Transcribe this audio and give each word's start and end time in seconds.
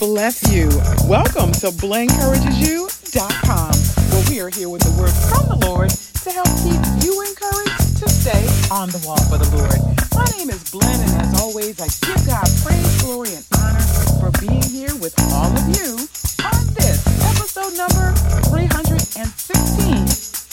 bless 0.00 0.42
you. 0.50 0.66
Welcome 1.04 1.52
to 1.60 1.68
BlenCouragesU.com, 1.76 3.72
where 4.08 4.24
we 4.32 4.40
are 4.40 4.48
here 4.48 4.72
with 4.72 4.80
the 4.80 4.96
word 4.96 5.12
from 5.28 5.44
the 5.52 5.60
Lord 5.68 5.92
to 5.92 6.30
help 6.32 6.48
keep 6.64 6.80
you 7.04 7.20
encouraged 7.20 8.00
to 8.00 8.08
stay 8.08 8.40
on 8.72 8.88
the 8.88 8.96
wall 9.04 9.20
for 9.28 9.36
the 9.36 9.44
Lord. 9.52 9.76
My 10.16 10.24
name 10.40 10.48
is 10.48 10.64
Blen, 10.72 10.88
and 10.88 11.20
as 11.20 11.36
always, 11.44 11.76
I 11.84 11.92
give 12.00 12.16
God 12.24 12.48
praise, 12.64 13.02
glory, 13.04 13.36
and 13.36 13.44
honor 13.60 13.84
for 14.16 14.32
being 14.40 14.64
here 14.64 14.96
with 15.04 15.12
all 15.36 15.52
of 15.52 15.68
you 15.68 16.08
on 16.48 16.64
this 16.72 17.04
episode 17.36 17.76
number 17.76 18.16
316 18.48 19.04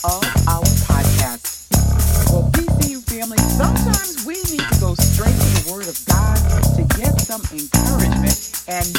of 0.03 0.27
our 0.51 0.67
podcast. 0.91 1.71
Well, 2.35 2.51
BCU 2.51 2.99
family, 3.07 3.39
sometimes 3.55 4.27
we 4.27 4.43
need 4.51 4.67
to 4.75 4.77
go 4.83 4.91
straight 4.99 5.39
to 5.39 5.49
the 5.63 5.71
Word 5.71 5.87
of 5.87 5.95
God 6.03 6.35
to 6.75 6.83
get 6.99 7.15
some 7.23 7.47
encouragement, 7.55 8.35
and 8.67 8.91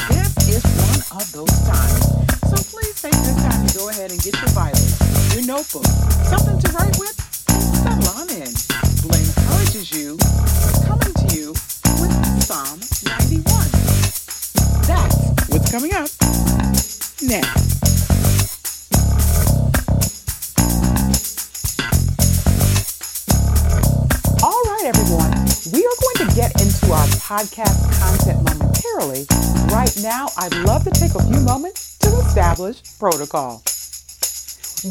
podcast 27.29 27.77
content 28.01 28.43
momentarily. 28.43 29.23
Right 29.71 29.95
now, 30.01 30.29
I'd 30.35 30.55
love 30.65 30.83
to 30.85 30.89
take 30.89 31.13
a 31.13 31.23
few 31.23 31.39
moments 31.41 31.95
to 31.99 32.07
establish 32.17 32.81
protocol. 32.97 33.61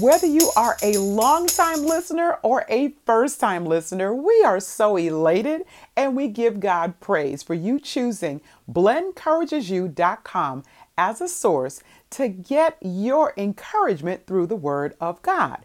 Whether 0.00 0.28
you 0.28 0.52
are 0.54 0.76
a 0.80 0.98
long-time 0.98 1.84
listener 1.84 2.38
or 2.44 2.64
a 2.68 2.94
first-time 3.04 3.64
listener, 3.64 4.14
we 4.14 4.44
are 4.44 4.60
so 4.60 4.96
elated 4.96 5.62
and 5.96 6.14
we 6.14 6.28
give 6.28 6.60
God 6.60 7.00
praise 7.00 7.42
for 7.42 7.54
you 7.54 7.80
choosing 7.80 8.40
BlenCouragesU.com 8.70 10.62
as 10.96 11.20
a 11.20 11.26
source 11.26 11.82
to 12.10 12.28
get 12.28 12.76
your 12.80 13.34
encouragement 13.36 14.28
through 14.28 14.46
the 14.46 14.54
Word 14.54 14.94
of 15.00 15.20
God. 15.22 15.64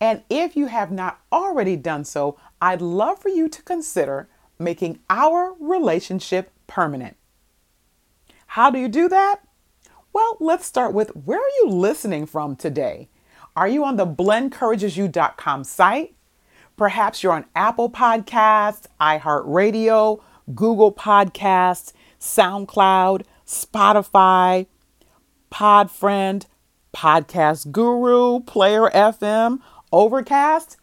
And 0.00 0.22
if 0.30 0.56
you 0.56 0.66
have 0.66 0.92
not 0.92 1.22
already 1.32 1.74
done 1.74 2.04
so, 2.04 2.38
I'd 2.60 2.80
love 2.80 3.18
for 3.18 3.30
you 3.30 3.48
to 3.48 3.62
consider 3.62 4.28
making 4.58 4.98
our 5.10 5.54
relationship 5.60 6.50
permanent. 6.66 7.16
How 8.48 8.70
do 8.70 8.78
you 8.78 8.88
do 8.88 9.08
that? 9.08 9.40
Well, 10.12 10.36
let's 10.40 10.66
start 10.66 10.94
with 10.94 11.10
where 11.14 11.38
are 11.38 11.56
you 11.62 11.68
listening 11.68 12.26
from 12.26 12.56
today? 12.56 13.08
Are 13.54 13.68
you 13.68 13.84
on 13.84 13.96
the 13.96 14.06
BlenCouragesU.com 14.06 15.64
site? 15.64 16.14
Perhaps 16.76 17.22
you're 17.22 17.32
on 17.32 17.46
Apple 17.54 17.90
Podcasts, 17.90 18.86
iHeartRadio, 19.00 20.22
Google 20.54 20.92
Podcasts, 20.92 21.92
SoundCloud, 22.20 23.22
Spotify, 23.46 24.66
Podfriend, 25.50 26.46
Podcast 26.94 27.72
Guru, 27.72 28.40
Player 28.40 28.90
FM, 28.90 29.60
Overcast. 29.92 30.76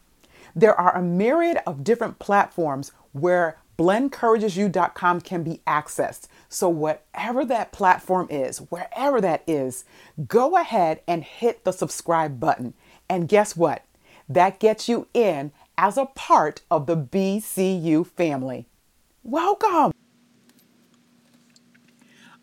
There 0.56 0.80
are 0.80 0.96
a 0.96 1.02
myriad 1.02 1.58
of 1.66 1.84
different 1.84 2.20
platforms 2.20 2.92
where 3.12 3.58
BlenCouragesU.com 3.78 5.22
can 5.22 5.44
be 5.44 5.62
accessed. 5.66 6.28
So, 6.50 6.70
whatever 6.70 7.44
that 7.46 7.72
platform 7.72 8.28
is, 8.30 8.60
wherever 8.60 9.20
that 9.22 9.44
is, 9.48 9.86
go 10.28 10.58
ahead 10.58 11.02
and 11.08 11.24
hit 11.24 11.64
the 11.64 11.72
subscribe 11.72 12.40
button. 12.40 12.74
And 13.10 13.28
guess 13.28 13.56
what? 13.56 13.84
That 14.30 14.60
gets 14.60 14.88
you 14.88 15.08
in 15.14 15.52
as 15.78 15.98
a 15.98 16.06
part 16.06 16.62
of 16.70 16.86
the 16.86 16.98
BCU 16.98 18.06
family. 18.06 18.68
Welcome. 19.24 19.92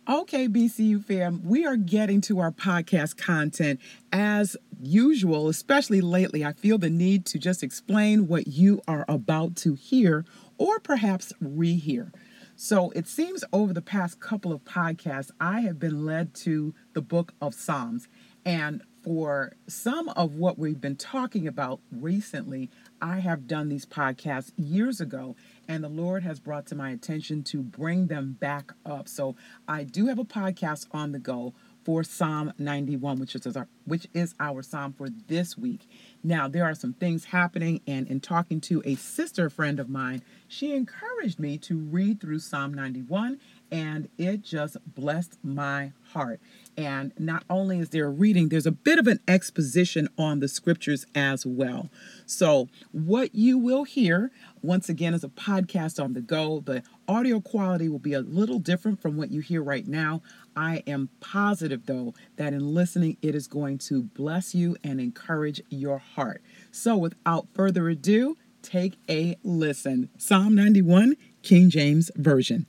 Okay, 0.08 0.48
BCU 0.48 1.04
fam, 1.04 1.40
we 1.44 1.64
are 1.64 1.76
getting 1.76 2.20
to 2.22 2.40
our 2.40 2.50
podcast 2.50 3.16
content 3.16 3.78
as 4.12 4.56
usual, 4.80 5.48
especially 5.48 6.00
lately. 6.00 6.44
I 6.44 6.52
feel 6.52 6.78
the 6.78 6.90
need 6.90 7.26
to 7.26 7.38
just 7.38 7.62
explain 7.62 8.26
what 8.26 8.48
you 8.48 8.80
are 8.88 9.04
about 9.08 9.54
to 9.56 9.74
hear 9.74 10.24
or 10.60 10.78
perhaps 10.78 11.32
rehear. 11.43 12.12
So 12.54 12.91
it 12.91 13.09
seems 13.09 13.43
over 13.50 13.72
the 13.72 13.81
past 13.81 14.21
couple 14.21 14.53
of 14.53 14.62
podcasts, 14.62 15.31
I 15.41 15.62
have 15.62 15.78
been 15.78 16.04
led 16.04 16.34
to 16.34 16.75
the 16.93 17.00
book 17.00 17.32
of 17.41 17.54
Psalms. 17.54 18.09
And 18.44 18.82
for 19.03 19.54
some 19.66 20.10
of 20.10 20.34
what 20.34 20.59
we've 20.59 20.81
been 20.81 20.97
talking 20.97 21.49
about 21.49 21.81
recently, 21.91 22.69
I 23.00 23.20
have 23.20 23.47
done 23.47 23.70
these 23.70 23.87
podcasts 23.87 24.53
years 24.59 25.00
ago, 25.00 25.34
and 25.66 25.82
the 25.82 25.88
Lord 25.88 26.22
has 26.25 26.38
brought 26.38 26.66
to 26.66 26.75
my 26.75 26.91
attention 26.91 27.43
to 27.44 27.62
bring 27.62 28.09
them 28.09 28.37
back 28.38 28.72
up. 28.84 29.09
So 29.09 29.37
I 29.66 29.84
do 29.84 30.09
have 30.09 30.19
a 30.19 30.25
podcast 30.25 30.87
on 30.93 31.12
the 31.12 31.19
go 31.19 31.54
for 31.84 32.04
Psalm 32.04 32.53
91, 32.59 33.19
which 33.19 33.34
is 33.34 33.56
our 33.56 33.69
which 33.87 34.06
is 34.12 34.34
our 34.38 34.62
psalm 34.62 34.93
for 34.93 35.09
this 35.09 35.56
week. 35.56 35.88
Now, 36.22 36.48
there 36.48 36.64
are 36.64 36.75
some 36.75 36.92
things 36.92 37.26
happening 37.26 37.81
and 37.86 38.06
in 38.06 38.20
talking 38.20 38.60
to 38.62 38.82
a 38.84 38.94
sister 38.94 39.48
friend 39.48 39.81
of 39.81 39.88
mine, 39.88 40.22
she 40.48 40.75
encouraged 40.75 41.38
me 41.38 41.56
to 41.58 41.78
read 41.78 42.20
through 42.20 42.41
Psalm 42.41 42.75
91 42.75 43.38
and 43.72 44.08
it 44.19 44.42
just 44.42 44.76
blessed 44.84 45.38
my 45.42 45.92
heart. 46.12 46.41
And 46.76 47.12
not 47.19 47.44
only 47.48 47.78
is 47.78 47.91
there 47.91 48.06
a 48.06 48.10
reading, 48.10 48.48
there's 48.48 48.66
a 48.66 48.72
bit 48.72 48.98
of 48.98 49.06
an 49.06 49.20
exposition 49.28 50.08
on 50.19 50.41
the 50.41 50.48
scriptures 50.48 51.06
as 51.14 51.47
well. 51.47 51.88
So, 52.26 52.69
what 52.92 53.34
you 53.34 53.58
will 53.58 53.84
hear 53.84 54.31
once 54.62 54.88
again 54.88 55.14
is 55.14 55.25
a 55.25 55.28
podcast 55.28 56.02
on 56.02 56.14
the 56.14 56.20
go. 56.20 56.60
The 56.60 56.82
audio 57.06 57.41
quality 57.41 57.88
will 57.88 57.98
be 57.98 58.14
a 58.14 58.20
little 58.20 58.58
different 58.58 59.00
from 59.00 59.16
what 59.16 59.31
you 59.31 59.41
hear 59.41 59.62
right 59.62 59.87
now. 59.87 60.22
I 60.56 60.83
am 60.87 61.09
positive, 61.21 61.87
though, 61.87 62.15
that 62.37 62.53
in 62.53 62.75
listening, 62.75 63.16
it 63.22 63.34
is 63.34 63.47
going 63.47 63.78
to 63.78 64.03
bless 64.03 64.55
you 64.55 64.77
and 64.83 65.00
encourage 65.00 65.62
your 65.69 65.99
heart. 65.99 66.43
So, 66.71 66.97
without 66.97 67.47
further 67.55 67.88
ado, 67.88 68.37
take 68.62 68.99
a 69.09 69.37
listen. 69.43 70.11
Psalm 70.19 70.55
91, 70.55 71.16
King 71.43 71.71
James 71.71 72.11
Version. 72.16 72.66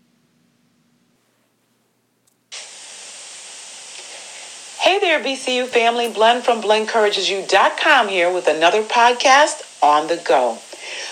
Hey 4.80 5.00
there, 5.00 5.24
BCU 5.24 5.68
family. 5.68 6.12
Blen 6.12 6.42
from 6.42 6.62
BlenCouragesU.com 6.62 8.08
here 8.08 8.34
with 8.34 8.48
another 8.48 8.84
podcast 8.84 9.62
on 9.82 10.08
the 10.08 10.18
go. 10.28 10.58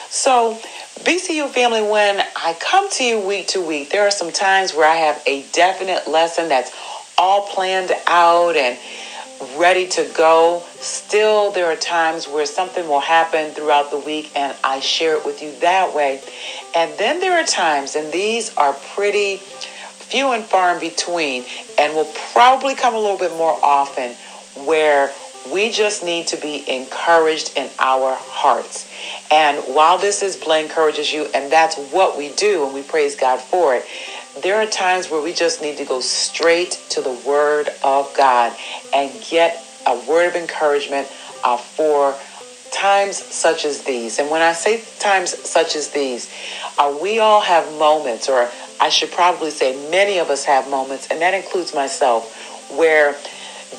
So, 0.10 0.60
BCU 1.04 1.50
family, 1.50 1.82
when 1.82 2.22
I 2.36 2.58
come 2.60 2.90
to 2.92 3.04
you 3.06 3.20
week 3.20 3.48
to 3.50 3.62
week, 3.62 3.90
there 3.90 4.06
are 4.06 4.12
some 4.12 4.34
times 4.34 4.74
where 4.74 4.86
I 4.86 4.96
have 4.96 5.22
a 5.26 5.44
definite 5.54 6.10
lesson 6.10 6.50
that's 6.50 6.72
all 7.18 7.44
planned 7.48 7.94
out 8.06 8.58
and 8.58 8.78
ready 9.56 9.88
to 9.88 10.04
go. 10.14 10.62
Still, 10.82 11.52
there 11.52 11.68
are 11.68 11.78
times 11.78 12.28
where 12.28 12.46
something 12.46 12.86
will 12.86 13.00
happen 13.00 13.52
throughout 13.52 13.92
the 13.92 13.98
week 13.98 14.30
and 14.36 14.54
I 14.62 14.82
share 14.82 15.16
it 15.16 15.26
with 15.26 15.42
you 15.42 15.54
that 15.62 15.96
way. 15.96 16.22
And 16.76 16.98
then 17.00 17.22
there 17.22 17.42
are 17.42 17.46
times, 17.46 17.96
and 17.96 18.12
these 18.12 18.54
are 18.58 18.74
pretty 18.94 19.38
few 19.38 20.32
and 20.34 20.44
far 20.44 20.74
in 20.74 20.82
between, 20.82 21.46
and 21.78 21.96
will 21.96 22.12
probably 22.34 22.76
come 22.76 22.94
a 22.94 23.00
little 23.00 23.18
bit 23.18 23.32
more 23.32 23.58
often, 23.64 24.12
where 24.66 25.14
we 25.52 25.72
just 25.72 26.04
need 26.04 26.28
to 26.28 26.38
be 26.38 26.64
encouraged 26.70 27.54
in 27.56 27.70
our 27.80 28.16
hearts. 28.16 28.88
And 29.32 29.58
while 29.74 29.98
this 29.98 30.22
is 30.22 30.36
Blen 30.36 30.66
encourages 30.66 31.12
you, 31.12 31.26
and 31.34 31.52
that's 31.52 31.78
what 31.92 32.18
we 32.18 32.30
do, 32.30 32.66
and 32.66 32.74
we 32.74 32.84
praise 32.84 33.16
God 33.16 33.40
for 33.40 33.76
it, 33.76 33.86
there 34.42 34.56
are 34.56 34.66
times 34.66 35.10
where 35.10 35.22
we 35.22 35.34
just 35.34 35.62
need 35.62 35.78
to 35.78 35.86
go 35.86 36.00
straight 36.02 36.72
to 36.90 37.02
the 37.02 37.12
Word 37.26 37.70
of 37.84 38.14
God 38.16 38.56
and 38.94 39.12
get 39.30 39.66
a 39.88 39.96
word 40.08 40.28
of 40.28 40.36
encouragement 40.36 41.08
uh, 41.44 41.58
for 41.58 42.16
times 42.72 43.18
such 43.18 43.66
as 43.66 43.84
these. 43.84 44.20
And 44.20 44.30
when 44.30 44.42
I 44.42 44.54
say 44.54 44.84
times 45.00 45.32
such 45.50 45.76
as 45.76 45.90
these, 45.90 46.32
uh, 46.78 46.98
we 47.02 47.20
all 47.20 47.42
have 47.42 47.66
moments, 47.80 48.30
or 48.30 48.50
I 48.80 48.90
should 48.90 49.12
probably 49.12 49.50
say 49.52 49.90
many 49.90 50.20
of 50.20 50.30
us 50.30 50.46
have 50.46 50.70
moments, 50.70 51.08
and 51.10 51.22
that 51.22 51.34
includes 51.34 51.74
myself, 51.74 52.70
where 52.72 53.18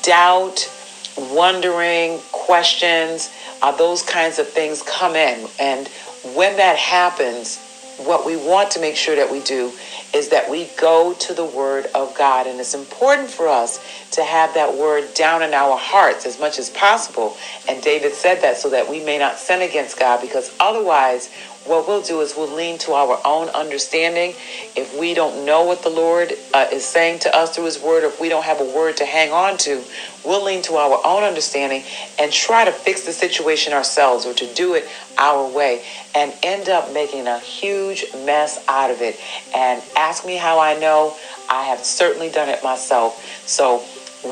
doubt, 0.03 0.69
wondering, 1.17 2.19
questions, 2.33 3.31
uh, 3.63 3.73
those 3.77 4.03
kinds 4.03 4.39
of 4.39 4.49
things 4.49 4.83
come 4.83 5.17
in. 5.17 5.49
And 5.59 5.89
when 6.35 6.57
that 6.57 6.77
happens, 6.77 7.59
what 7.99 8.25
we 8.25 8.37
want 8.37 8.71
to 8.73 8.81
make 8.81 8.97
sure 8.97 9.17
that 9.17 9.31
we 9.31 9.41
do 9.41 9.73
is 10.15 10.31
that 10.31 10.51
we 10.51 10.69
go 10.79 11.13
to 11.15 11.35
the 11.35 11.45
Word 11.45 11.87
of 11.95 12.17
God. 12.17 12.47
And 12.47 12.59
it's 12.59 12.75
important 12.75 13.31
for 13.31 13.47
us 13.47 13.79
to 14.13 14.25
have 14.25 14.55
that 14.55 14.77
Word 14.77 15.13
down 15.15 15.43
in 15.43 15.53
our 15.53 15.77
hearts 15.77 16.25
as 16.27 16.41
much 16.41 16.59
as 16.59 16.71
possible. 16.71 17.37
And 17.69 17.83
David 17.83 18.15
said 18.15 18.41
that 18.43 18.57
so 18.57 18.71
that 18.71 18.89
we 18.89 19.05
may 19.05 19.19
not 19.19 19.39
sin 19.39 19.61
against 19.61 19.99
God, 19.99 20.21
because 20.21 20.55
otherwise 20.59 21.31
what 21.71 21.87
we'll 21.87 22.03
do 22.03 22.21
is 22.21 22.35
we'll 22.37 22.53
lean 22.53 22.79
to 22.79 22.93
our 22.93 23.21
own 23.25 23.49
understanding. 23.51 24.35
If 24.75 24.99
we 24.99 25.15
don't 25.15 25.47
know 25.47 25.63
what 25.63 25.83
the 25.85 25.89
Lord 25.89 26.33
uh, 26.53 26.67
is 26.73 26.85
saying 26.85 27.21
to 27.21 27.35
us 27.35 27.55
through 27.55 27.67
His 27.67 27.81
Word, 27.81 28.03
if 28.03 28.21
we 28.21 28.29
don't 28.29 28.43
have 28.43 28.61
a 28.61 28.65
word 28.65 28.97
to 28.97 29.07
hang 29.07 29.31
on 29.31 29.57
to, 29.59 29.83
we'll 30.25 30.45
lean 30.45 30.63
to 30.63 30.75
our 30.75 31.01
own 31.05 31.23
understanding 31.23 31.85
and 32.19 32.33
try 32.33 32.65
to 32.65 32.73
fix 32.73 33.03
the 33.07 33.13
situation 33.13 33.73
ourselves 33.73 34.27
or 34.27 34.35
to 34.35 34.53
do 34.53 34.75
it 34.75 34.87
our 35.17 35.49
way 35.49 35.85
and 36.13 36.35
end 36.43 36.69
up 36.69 36.93
making 36.93 37.29
a 37.29 37.39
huge 37.39 38.05
mess 38.27 38.63
out 38.67 38.91
of 38.91 39.01
it. 39.01 39.17
And 39.55 39.81
ask 39.97 40.27
me 40.27 40.35
how 40.35 40.59
I 40.59 40.77
know. 40.77 41.17
I 41.49 41.65
have 41.65 41.85
certainly 41.85 42.31
done 42.31 42.49
it 42.49 42.65
myself. 42.65 43.47
So, 43.47 43.79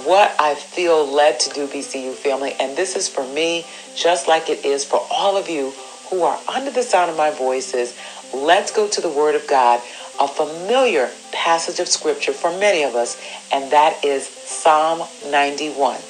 what 0.04 0.34
I 0.38 0.54
feel 0.54 1.06
led 1.06 1.40
to 1.40 1.50
do, 1.50 1.66
BCU 1.66 2.12
family, 2.12 2.54
and 2.60 2.76
this 2.76 2.94
is 2.94 3.08
for 3.08 3.26
me, 3.26 3.64
just 3.96 4.28
like 4.28 4.50
it 4.50 4.64
is 4.64 4.84
for 4.84 5.00
all 5.10 5.36
of 5.36 5.48
you 5.48 5.72
who 6.10 6.22
are 6.22 6.38
under 6.48 6.70
the 6.70 6.82
sound 6.82 7.10
of 7.10 7.16
my 7.16 7.30
voices, 7.30 7.94
let's 8.32 8.72
go 8.72 8.88
to 8.88 9.00
the 9.00 9.10
Word 9.10 9.34
of 9.34 9.46
God, 9.46 9.80
a 10.20 10.28
familiar 10.28 11.10
passage 11.32 11.80
of 11.80 11.88
Scripture 11.88 12.32
for 12.32 12.50
many 12.58 12.82
of 12.82 12.94
us, 12.94 13.20
and 13.52 13.70
that 13.72 14.04
is 14.04 14.26
Psalm 14.26 15.06
91. 15.26 16.00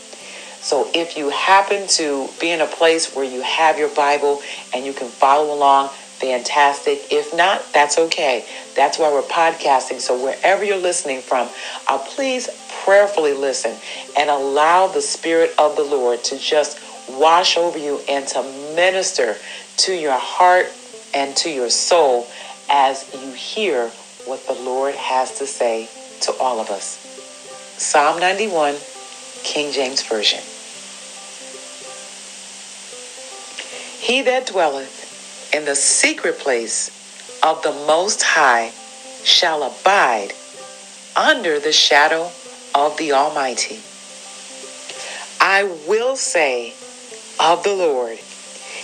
So 0.60 0.90
if 0.94 1.16
you 1.16 1.30
happen 1.30 1.86
to 1.88 2.28
be 2.40 2.50
in 2.50 2.60
a 2.60 2.66
place 2.66 3.14
where 3.14 3.24
you 3.24 3.42
have 3.42 3.78
your 3.78 3.88
Bible 3.88 4.42
and 4.74 4.84
you 4.84 4.92
can 4.92 5.08
follow 5.08 5.54
along, 5.54 5.88
fantastic. 5.88 7.00
If 7.10 7.32
not, 7.32 7.72
that's 7.72 7.96
okay. 7.96 8.44
That's 8.74 8.98
why 8.98 9.10
we're 9.10 9.22
podcasting. 9.22 10.00
So 10.00 10.22
wherever 10.22 10.64
you're 10.64 10.76
listening 10.76 11.22
from, 11.22 11.48
uh, 11.86 11.98
please 11.98 12.48
prayerfully 12.84 13.34
listen 13.34 13.76
and 14.16 14.28
allow 14.28 14.88
the 14.88 15.00
Spirit 15.00 15.54
of 15.58 15.76
the 15.76 15.84
Lord 15.84 16.24
to 16.24 16.38
just 16.38 16.78
wash 17.08 17.56
over 17.56 17.78
you 17.78 18.00
and 18.08 18.26
to 18.28 18.42
minister 18.74 19.36
to 19.78 19.94
your 19.94 20.18
heart 20.18 20.66
and 21.14 21.36
to 21.38 21.50
your 21.50 21.70
soul 21.70 22.26
as 22.68 23.10
you 23.14 23.32
hear 23.32 23.88
what 24.26 24.46
the 24.46 24.52
Lord 24.52 24.94
has 24.94 25.38
to 25.38 25.46
say 25.46 25.88
to 26.22 26.32
all 26.38 26.60
of 26.60 26.70
us. 26.70 26.98
Psalm 27.78 28.20
91, 28.20 28.76
King 29.44 29.72
James 29.72 30.02
Version. 30.02 30.40
He 34.00 34.22
that 34.22 34.46
dwelleth 34.46 35.52
in 35.54 35.64
the 35.64 35.76
secret 35.76 36.38
place 36.38 36.90
of 37.42 37.62
the 37.62 37.72
Most 37.72 38.22
High 38.22 38.72
shall 39.24 39.62
abide 39.62 40.32
under 41.16 41.60
the 41.60 41.72
shadow 41.72 42.30
of 42.74 42.96
the 42.96 43.12
Almighty. 43.12 43.80
I 45.40 45.64
will 45.86 46.16
say 46.16 46.74
of 47.38 47.62
the 47.62 47.74
Lord, 47.74 48.18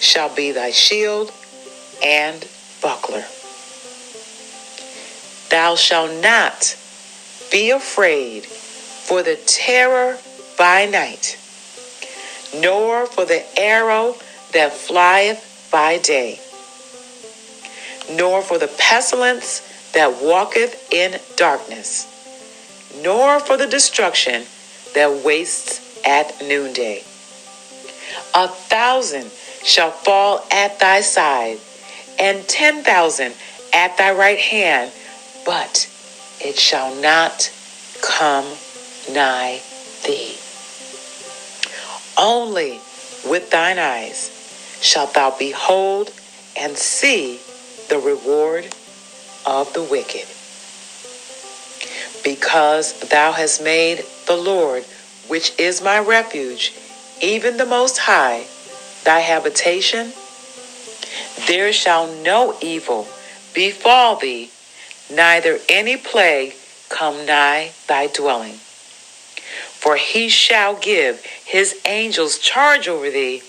shall 0.00 0.34
be 0.34 0.50
thy 0.52 0.70
shield 0.70 1.32
and 2.02 2.48
buckler. 2.82 3.24
Thou 5.50 5.76
shalt 5.76 6.22
not 6.22 6.76
be 7.50 7.70
afraid 7.70 8.46
for 8.46 9.22
the 9.22 9.36
terror 9.36 10.18
by 10.56 10.86
night, 10.86 11.38
nor 12.54 13.06
for 13.06 13.24
the 13.24 13.44
arrow 13.58 14.16
that 14.52 14.72
flieth 14.72 15.68
by 15.70 15.98
day, 15.98 16.40
nor 18.16 18.42
for 18.42 18.58
the 18.58 18.68
pestilence 18.78 19.60
that 19.92 20.22
walketh 20.22 20.92
in 20.92 21.18
darkness, 21.36 22.06
nor 23.02 23.40
for 23.40 23.56
the 23.56 23.66
destruction 23.66 24.44
that 24.94 25.24
wastes 25.24 26.04
at 26.06 26.40
noonday. 26.42 27.02
A 28.34 28.48
thousand 28.48 29.30
shall 29.62 29.90
fall 29.90 30.46
at 30.50 30.78
thy 30.80 31.00
side, 31.00 31.58
and 32.18 32.46
ten 32.48 32.82
thousand 32.82 33.34
at 33.72 33.96
thy 33.96 34.12
right 34.12 34.38
hand, 34.38 34.92
but 35.44 35.88
it 36.40 36.58
shall 36.58 36.94
not 36.96 37.52
come 38.02 38.46
nigh 39.10 39.60
thee. 40.04 40.36
Only 42.18 42.80
with 43.26 43.50
thine 43.50 43.78
eyes 43.78 44.30
shalt 44.80 45.14
thou 45.14 45.30
behold 45.38 46.12
and 46.58 46.76
see 46.76 47.40
the 47.88 47.98
reward 47.98 48.74
of 49.46 49.72
the 49.72 49.82
wicked. 49.82 50.26
Because 52.22 52.98
thou 53.08 53.32
hast 53.32 53.62
made 53.62 54.04
the 54.26 54.36
Lord, 54.36 54.84
which 55.28 55.58
is 55.58 55.82
my 55.82 55.98
refuge, 55.98 56.72
even 57.22 57.56
the 57.56 57.66
Most 57.66 57.98
High, 57.98 58.46
thy 59.04 59.20
habitation, 59.20 60.12
there 61.46 61.72
shall 61.72 62.06
no 62.06 62.56
evil 62.60 63.08
befall 63.54 64.16
thee, 64.16 64.50
neither 65.10 65.58
any 65.68 65.96
plague 65.96 66.54
come 66.88 67.26
nigh 67.26 67.72
thy 67.88 68.06
dwelling. 68.06 68.54
For 68.54 69.96
he 69.96 70.28
shall 70.28 70.76
give 70.76 71.24
his 71.44 71.80
angels 71.84 72.38
charge 72.38 72.86
over 72.86 73.10
thee 73.10 73.42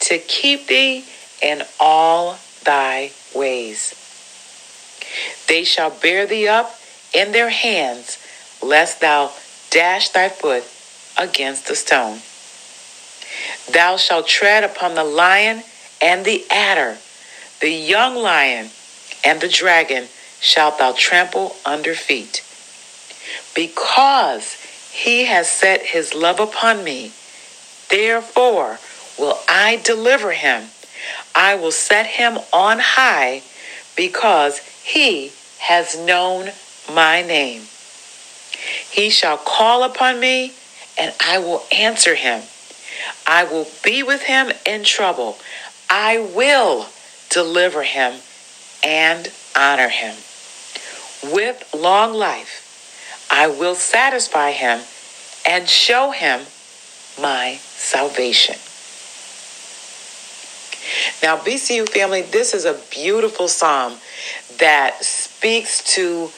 to 0.00 0.18
keep 0.18 0.66
thee 0.66 1.04
in 1.40 1.62
all 1.78 2.38
thy 2.64 3.12
ways. 3.34 3.94
They 5.46 5.64
shall 5.64 5.90
bear 5.90 6.26
thee 6.26 6.48
up 6.48 6.78
in 7.14 7.32
their 7.32 7.50
hands, 7.50 8.18
lest 8.62 9.00
thou 9.00 9.32
dash 9.70 10.08
thy 10.10 10.28
foot 10.28 10.64
against 11.16 11.70
a 11.70 11.76
stone. 11.76 12.20
Thou 13.70 13.96
shalt 13.96 14.26
tread 14.26 14.64
upon 14.64 14.94
the 14.94 15.04
lion 15.04 15.62
and 16.00 16.24
the 16.24 16.44
adder, 16.50 16.98
the 17.60 17.70
young 17.70 18.14
lion 18.14 18.70
and 19.24 19.40
the 19.40 19.48
dragon 19.48 20.06
shalt 20.40 20.78
thou 20.78 20.92
trample 20.96 21.56
under 21.64 21.94
feet. 21.94 22.42
Because 23.54 24.54
he 24.92 25.24
has 25.24 25.50
set 25.50 25.82
his 25.82 26.14
love 26.14 26.38
upon 26.38 26.84
me, 26.84 27.12
therefore 27.90 28.78
will 29.18 29.38
I 29.48 29.80
deliver 29.82 30.32
him. 30.32 30.68
I 31.34 31.54
will 31.54 31.72
set 31.72 32.06
him 32.06 32.38
on 32.52 32.78
high 32.78 33.42
because 33.96 34.58
he 34.82 35.32
has 35.58 35.98
known 35.98 36.50
my 36.92 37.22
name. 37.22 37.62
He 38.90 39.10
shall 39.10 39.36
call 39.36 39.82
upon 39.82 40.20
me, 40.20 40.52
and 40.98 41.14
I 41.20 41.38
will 41.38 41.64
answer 41.72 42.14
him. 42.14 42.42
I 43.26 43.44
will 43.44 43.66
be 43.82 44.02
with 44.02 44.22
him 44.22 44.50
in 44.64 44.84
trouble. 44.84 45.38
I 45.90 46.18
will 46.18 46.86
deliver 47.30 47.82
him 47.82 48.20
and 48.84 49.30
honor 49.56 49.88
him. 49.88 50.14
With 51.32 51.68
long 51.74 52.14
life, 52.14 53.26
I 53.30 53.48
will 53.48 53.74
satisfy 53.74 54.52
him 54.52 54.80
and 55.48 55.68
show 55.68 56.10
him 56.10 56.40
my 57.20 57.58
salvation. 57.60 58.56
Now, 61.22 61.36
BCU 61.36 61.88
family, 61.88 62.22
this 62.22 62.54
is 62.54 62.64
a 62.64 62.80
beautiful 62.90 63.48
psalm 63.48 63.94
that 64.58 65.02
speaks 65.04 65.82
to 65.94 66.30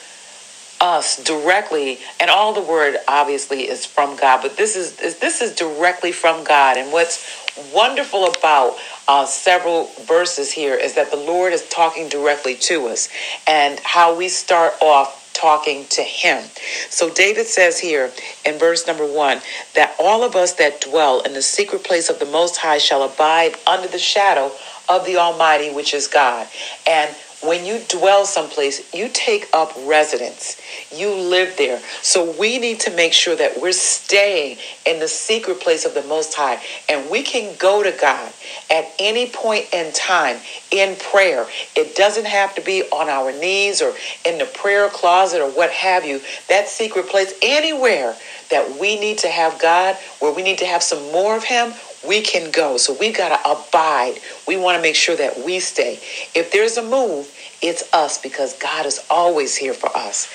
us 0.81 1.21
directly 1.23 1.99
and 2.19 2.29
all 2.29 2.53
the 2.53 2.61
word 2.61 2.97
obviously 3.07 3.69
is 3.69 3.85
from 3.85 4.15
god 4.15 4.41
but 4.41 4.55
this 4.57 4.75
is 4.75 4.95
this 5.19 5.41
is 5.41 5.53
directly 5.53 6.11
from 6.11 6.43
god 6.43 6.77
and 6.77 6.91
what's 6.91 7.45
wonderful 7.73 8.25
about 8.25 8.77
uh, 9.07 9.25
several 9.25 9.89
verses 10.07 10.51
here 10.51 10.75
is 10.75 10.95
that 10.95 11.11
the 11.11 11.17
lord 11.17 11.51
is 11.51 11.67
talking 11.69 12.07
directly 12.07 12.55
to 12.55 12.87
us 12.87 13.09
and 13.47 13.79
how 13.83 14.15
we 14.15 14.29
start 14.29 14.73
off 14.81 15.19
talking 15.39 15.85
to 15.87 16.01
him. 16.01 16.43
So 16.89 17.09
David 17.09 17.45
says 17.45 17.79
here 17.79 18.11
in 18.45 18.59
verse 18.59 18.85
number 18.85 19.05
one 19.05 19.39
that 19.73 19.95
all 19.99 20.23
of 20.23 20.35
us 20.35 20.53
that 20.53 20.81
dwell 20.81 21.21
in 21.21 21.33
the 21.33 21.41
secret 21.41 21.83
place 21.83 22.09
of 22.09 22.19
the 22.19 22.25
Most 22.25 22.57
High 22.57 22.77
shall 22.77 23.03
abide 23.03 23.55
under 23.65 23.87
the 23.87 23.99
shadow 23.99 24.51
of 24.89 25.05
the 25.05 25.17
Almighty, 25.17 25.71
which 25.71 25.93
is 25.93 26.07
God. 26.07 26.47
And 26.87 27.15
when 27.41 27.65
you 27.65 27.81
dwell 27.87 28.25
someplace, 28.25 28.93
you 28.93 29.09
take 29.13 29.47
up 29.53 29.71
residence. 29.85 30.59
You 30.93 31.13
live 31.13 31.55
there. 31.57 31.79
So 32.01 32.35
we 32.37 32.59
need 32.59 32.81
to 32.81 32.95
make 32.95 33.13
sure 33.13 33.35
that 33.35 33.61
we're 33.61 33.71
staying 33.71 34.57
in 34.85 34.99
the 34.99 35.07
secret 35.07 35.61
place 35.61 35.85
of 35.85 35.93
the 35.93 36.03
Most 36.03 36.33
High. 36.33 36.61
And 36.89 37.09
we 37.09 37.23
can 37.23 37.55
go 37.57 37.81
to 37.81 37.91
God 37.91 38.33
at 38.69 38.91
any 38.99 39.29
point 39.29 39.67
in 39.73 39.93
time 39.93 40.37
in 40.71 40.97
prayer. 40.97 41.47
It 41.75 41.95
doesn't 41.95 42.25
have 42.25 42.55
to 42.55 42.61
be 42.61 42.83
on 42.91 43.07
our 43.07 43.31
knees 43.31 43.81
or 43.81 43.93
in 44.25 44.37
the 44.37 44.45
prayer 44.45 44.89
closet 44.89 45.41
or 45.41 45.49
what 45.49 45.71
have 45.71 46.03
you. 46.03 46.21
That 46.49 46.67
secret 46.67 47.07
place, 47.07 47.33
anywhere 47.41 48.15
that 48.51 48.79
we 48.79 48.99
need 48.99 49.19
to 49.19 49.29
have 49.29 49.61
God, 49.61 49.95
where 50.19 50.33
we 50.33 50.43
need 50.43 50.57
to 50.57 50.65
have 50.65 50.83
some 50.83 51.11
more 51.11 51.37
of 51.37 51.43
Him, 51.43 51.73
we 52.07 52.21
can 52.21 52.51
go. 52.51 52.77
So 52.77 52.95
we've 52.99 53.15
got 53.15 53.29
to 53.29 53.49
abide. 53.49 54.19
We 54.47 54.57
want 54.57 54.77
to 54.77 54.81
make 54.81 54.95
sure 54.95 55.15
that 55.15 55.43
we 55.45 55.59
stay. 55.59 55.99
If 56.35 56.51
there's 56.51 56.77
a 56.77 56.83
move, 56.83 57.33
it's 57.61 57.93
us 57.93 58.21
because 58.21 58.57
God 58.57 58.85
is 58.85 59.05
always 59.09 59.55
here 59.55 59.73
for 59.73 59.95
us. 59.95 60.27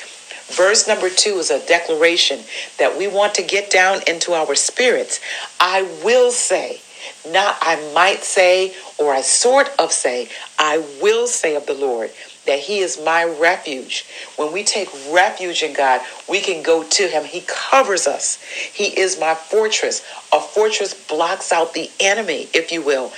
Verse 0.48 0.86
number 0.86 1.08
two 1.08 1.38
is 1.38 1.50
a 1.50 1.64
declaration 1.66 2.40
that 2.78 2.98
we 2.98 3.08
want 3.08 3.34
to 3.36 3.42
get 3.42 3.70
down 3.70 4.00
into 4.06 4.32
our 4.32 4.54
spirits. 4.54 5.20
I 5.58 5.82
will 6.04 6.30
say, 6.30 6.80
not 7.26 7.56
I 7.62 7.92
might 7.94 8.22
say, 8.22 8.74
or 8.98 9.12
I 9.12 9.22
sort 9.22 9.70
of 9.78 9.90
say, 9.90 10.28
I 10.58 10.84
will 11.02 11.26
say 11.26 11.56
of 11.56 11.66
the 11.66 11.74
Lord 11.74 12.10
that 12.46 12.60
He 12.60 12.78
is 12.78 13.00
my 13.00 13.24
refuge. 13.24 14.06
When 14.36 14.52
we 14.52 14.64
take 14.64 14.88
refuge 15.10 15.62
in 15.62 15.72
God, 15.72 16.00
we 16.28 16.40
can 16.40 16.62
go 16.62 16.82
to 16.82 17.08
Him. 17.08 17.24
He 17.24 17.44
covers 17.46 18.06
us. 18.06 18.40
He 18.42 18.98
is 18.98 19.18
my 19.18 19.34
fortress. 19.34 20.04
A 20.32 20.40
fortress 20.40 20.94
blocks 20.94 21.52
out 21.52 21.74
the 21.74 21.90
enemy, 22.00 22.48
if 22.54 22.72
you 22.72 22.82
will. 22.82 23.12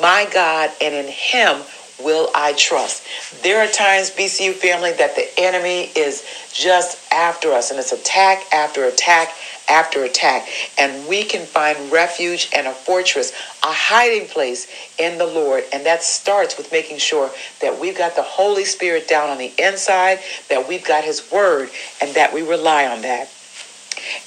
My 0.00 0.28
God, 0.32 0.70
and 0.80 0.94
in 0.94 1.08
Him 1.08 1.62
will 2.04 2.30
I 2.34 2.52
trust. 2.54 3.06
There 3.42 3.62
are 3.62 3.70
times, 3.70 4.10
BCU 4.10 4.54
family, 4.54 4.92
that 4.92 5.16
the 5.16 5.28
enemy 5.38 5.90
is 5.96 6.24
just 6.52 7.12
after 7.12 7.52
us, 7.52 7.70
and 7.70 7.78
it's 7.78 7.92
attack 7.92 8.44
after 8.52 8.84
attack 8.84 9.34
after 9.68 10.04
attack. 10.04 10.48
And 10.78 11.08
we 11.08 11.24
can 11.24 11.46
find 11.46 11.90
refuge 11.90 12.50
and 12.54 12.66
a 12.66 12.72
fortress, 12.72 13.32
a 13.62 13.72
hiding 13.72 14.28
place 14.28 14.66
in 14.98 15.18
the 15.18 15.26
Lord. 15.26 15.64
And 15.72 15.86
that 15.86 16.02
starts 16.02 16.56
with 16.58 16.70
making 16.72 16.98
sure 16.98 17.30
that 17.60 17.80
we've 17.80 17.96
got 17.96 18.16
the 18.16 18.22
Holy 18.22 18.64
Spirit 18.64 19.08
down 19.08 19.30
on 19.30 19.38
the 19.38 19.52
inside, 19.58 20.18
that 20.50 20.68
we've 20.68 20.84
got 20.84 21.04
His 21.04 21.30
Word, 21.30 21.70
and 22.00 22.14
that 22.14 22.34
we 22.34 22.42
rely 22.42 22.86
on 22.86 23.02
that. 23.02 23.30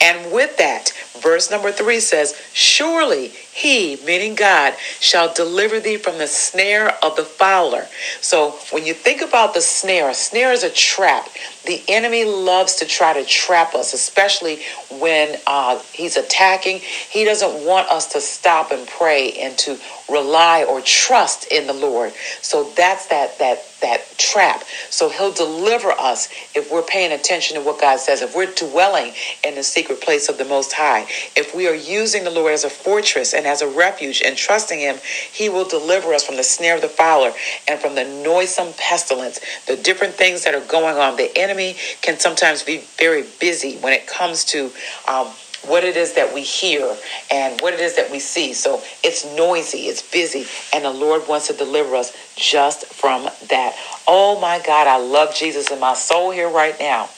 And 0.01 0.31
with 0.31 0.57
that, 0.57 0.91
verse 1.19 1.51
number 1.51 1.71
three 1.71 1.99
says, 1.99 2.39
Surely 2.53 3.33
he, 3.55 3.95
meaning 4.05 4.35
God, 4.35 4.73
shall 4.99 5.33
deliver 5.33 5.79
thee 5.79 5.95
from 5.95 6.17
the 6.17 6.27
snare 6.27 6.89
of 7.01 7.15
the 7.15 7.23
fowler. 7.23 7.87
So 8.19 8.51
when 8.71 8.85
you 8.85 8.93
think 8.93 9.21
about 9.21 9.53
the 9.53 9.61
snare, 9.61 10.09
a 10.09 10.13
snare 10.13 10.51
is 10.51 10.63
a 10.63 10.69
trap. 10.69 11.29
The 11.65 11.81
enemy 11.87 12.25
loves 12.25 12.75
to 12.75 12.85
try 12.85 13.13
to 13.13 13.23
trap 13.23 13.73
us, 13.73 13.93
especially 13.93 14.59
when 14.91 15.37
uh, 15.47 15.81
he's 15.93 16.17
attacking. 16.17 16.79
He 16.79 17.23
doesn't 17.23 17.65
want 17.65 17.87
us 17.87 18.07
to 18.07 18.19
stop 18.19 18.71
and 18.71 18.85
pray 18.85 19.31
and 19.39 19.57
to 19.59 19.79
rely 20.09 20.65
or 20.65 20.81
trust 20.81 21.51
in 21.51 21.65
the 21.65 21.73
Lord. 21.73 22.11
So 22.41 22.71
that's 22.75 23.07
that 23.07 23.39
that 23.39 23.63
that 23.81 24.17
trap. 24.17 24.63
So 24.89 25.09
he'll 25.09 25.31
deliver 25.31 25.91
us 25.91 26.29
if 26.55 26.71
we're 26.71 26.83
paying 26.83 27.11
attention 27.11 27.57
to 27.57 27.63
what 27.63 27.79
God 27.79 27.99
says, 27.99 28.21
if 28.21 28.35
we're 28.35 28.51
dwelling 28.51 29.13
in 29.43 29.55
the 29.55 29.63
secret 29.63 30.01
place 30.01 30.29
of 30.29 30.37
the 30.37 30.45
Most 30.45 30.73
High, 30.73 31.01
if 31.35 31.53
we 31.55 31.67
are 31.67 31.75
using 31.75 32.23
the 32.23 32.31
Lord 32.31 32.53
as 32.53 32.63
a 32.63 32.69
fortress 32.69 33.33
and 33.33 33.44
as 33.45 33.61
a 33.61 33.67
refuge 33.67 34.21
and 34.23 34.37
trusting 34.37 34.79
Him, 34.79 34.97
He 35.31 35.49
will 35.49 35.65
deliver 35.65 36.13
us 36.13 36.25
from 36.25 36.37
the 36.37 36.43
snare 36.43 36.75
of 36.75 36.81
the 36.81 36.89
fowler 36.89 37.33
and 37.67 37.79
from 37.79 37.95
the 37.95 38.03
noisome 38.03 38.73
pestilence, 38.77 39.39
the 39.67 39.75
different 39.75 40.13
things 40.13 40.43
that 40.43 40.55
are 40.55 40.65
going 40.65 40.97
on. 40.97 41.17
The 41.17 41.31
enemy 41.37 41.75
can 42.01 42.19
sometimes 42.19 42.63
be 42.63 42.77
very 42.97 43.23
busy 43.39 43.77
when 43.77 43.93
it 43.93 44.07
comes 44.07 44.45
to 44.45 44.71
um, 45.07 45.27
what 45.67 45.83
it 45.83 45.97
is 45.97 46.13
that 46.13 46.33
we 46.33 46.41
hear 46.41 46.95
and 47.31 47.59
what 47.61 47.73
it 47.73 47.79
is 47.79 47.95
that 47.95 48.11
we 48.11 48.19
see. 48.19 48.53
So 48.53 48.81
it's 49.03 49.25
noisy, 49.35 49.87
it's 49.87 50.01
busy, 50.01 50.45
and 50.73 50.85
the 50.85 50.91
Lord 50.91 51.27
wants 51.27 51.47
to 51.47 51.53
deliver 51.53 51.95
us 51.95 52.15
just 52.35 52.85
from 52.87 53.23
that. 53.49 53.75
Oh 54.07 54.39
my 54.39 54.61
God, 54.65 54.87
I 54.87 54.97
love 54.97 55.35
Jesus 55.35 55.71
in 55.71 55.79
my 55.79 55.93
soul 55.93 56.31
here 56.31 56.49
right 56.49 56.75
now. 56.79 57.09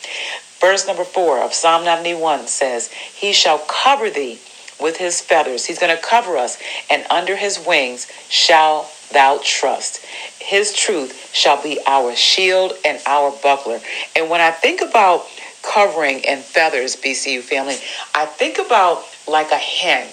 Verse 0.59 0.87
number 0.87 1.03
four 1.03 1.39
of 1.39 1.53
Psalm 1.53 1.85
91 1.85 2.47
says, 2.47 2.91
He 2.91 3.31
shall 3.31 3.59
cover 3.59 4.09
thee 4.09 4.39
with 4.79 4.97
his 4.97 5.21
feathers. 5.21 5.65
He's 5.65 5.79
going 5.79 5.95
to 5.95 6.01
cover 6.01 6.37
us, 6.37 6.57
and 6.89 7.05
under 7.09 7.35
his 7.35 7.59
wings 7.65 8.07
shall 8.29 8.89
thou 9.11 9.39
trust. 9.43 10.05
His 10.39 10.73
truth 10.73 11.33
shall 11.33 11.61
be 11.61 11.79
our 11.85 12.15
shield 12.15 12.73
and 12.85 12.99
our 13.05 13.31
buckler. 13.31 13.79
And 14.15 14.29
when 14.29 14.41
I 14.41 14.51
think 14.51 14.81
about 14.81 15.27
covering 15.61 16.25
and 16.25 16.43
feathers, 16.43 16.95
BCU 16.95 17.41
family, 17.41 17.77
I 18.15 18.25
think 18.25 18.57
about 18.57 19.03
like 19.27 19.51
a 19.51 19.57
hen. 19.57 20.07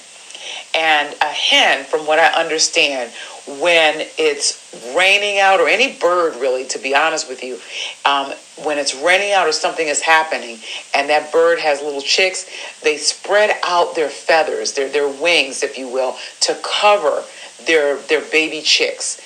And 0.75 1.15
a 1.21 1.27
hen, 1.27 1.85
from 1.85 2.07
what 2.07 2.19
I 2.19 2.29
understand, 2.33 3.13
when 3.61 4.07
it's 4.19 4.61
raining 4.97 5.39
out, 5.39 5.61
or 5.61 5.69
any 5.69 5.93
bird 5.93 6.37
really, 6.37 6.65
to 6.67 6.79
be 6.79 6.95
honest 6.95 7.29
with 7.29 7.43
you, 7.43 7.59
um, 8.05 8.33
when 8.65 8.79
it's 8.79 8.95
raining 8.95 9.33
out 9.33 9.47
or 9.47 9.53
something 9.53 9.87
is 9.87 10.01
happening, 10.01 10.59
and 10.95 11.11
that 11.11 11.33
bird 11.33 11.59
has 11.59 11.83
little 11.83 12.01
chicks, 12.01 12.49
they 12.83 12.97
spread 12.97 13.51
out 13.65 13.95
their 13.95 14.09
feathers, 14.09 14.73
their, 14.73 14.89
their 14.89 15.09
wings, 15.09 15.63
if 15.63 15.77
you 15.77 15.89
will, 15.89 16.17
to 16.41 16.57
cover 16.63 17.23
their, 17.67 17.97
their 17.97 18.23
baby 18.31 18.63
chicks. 18.63 19.21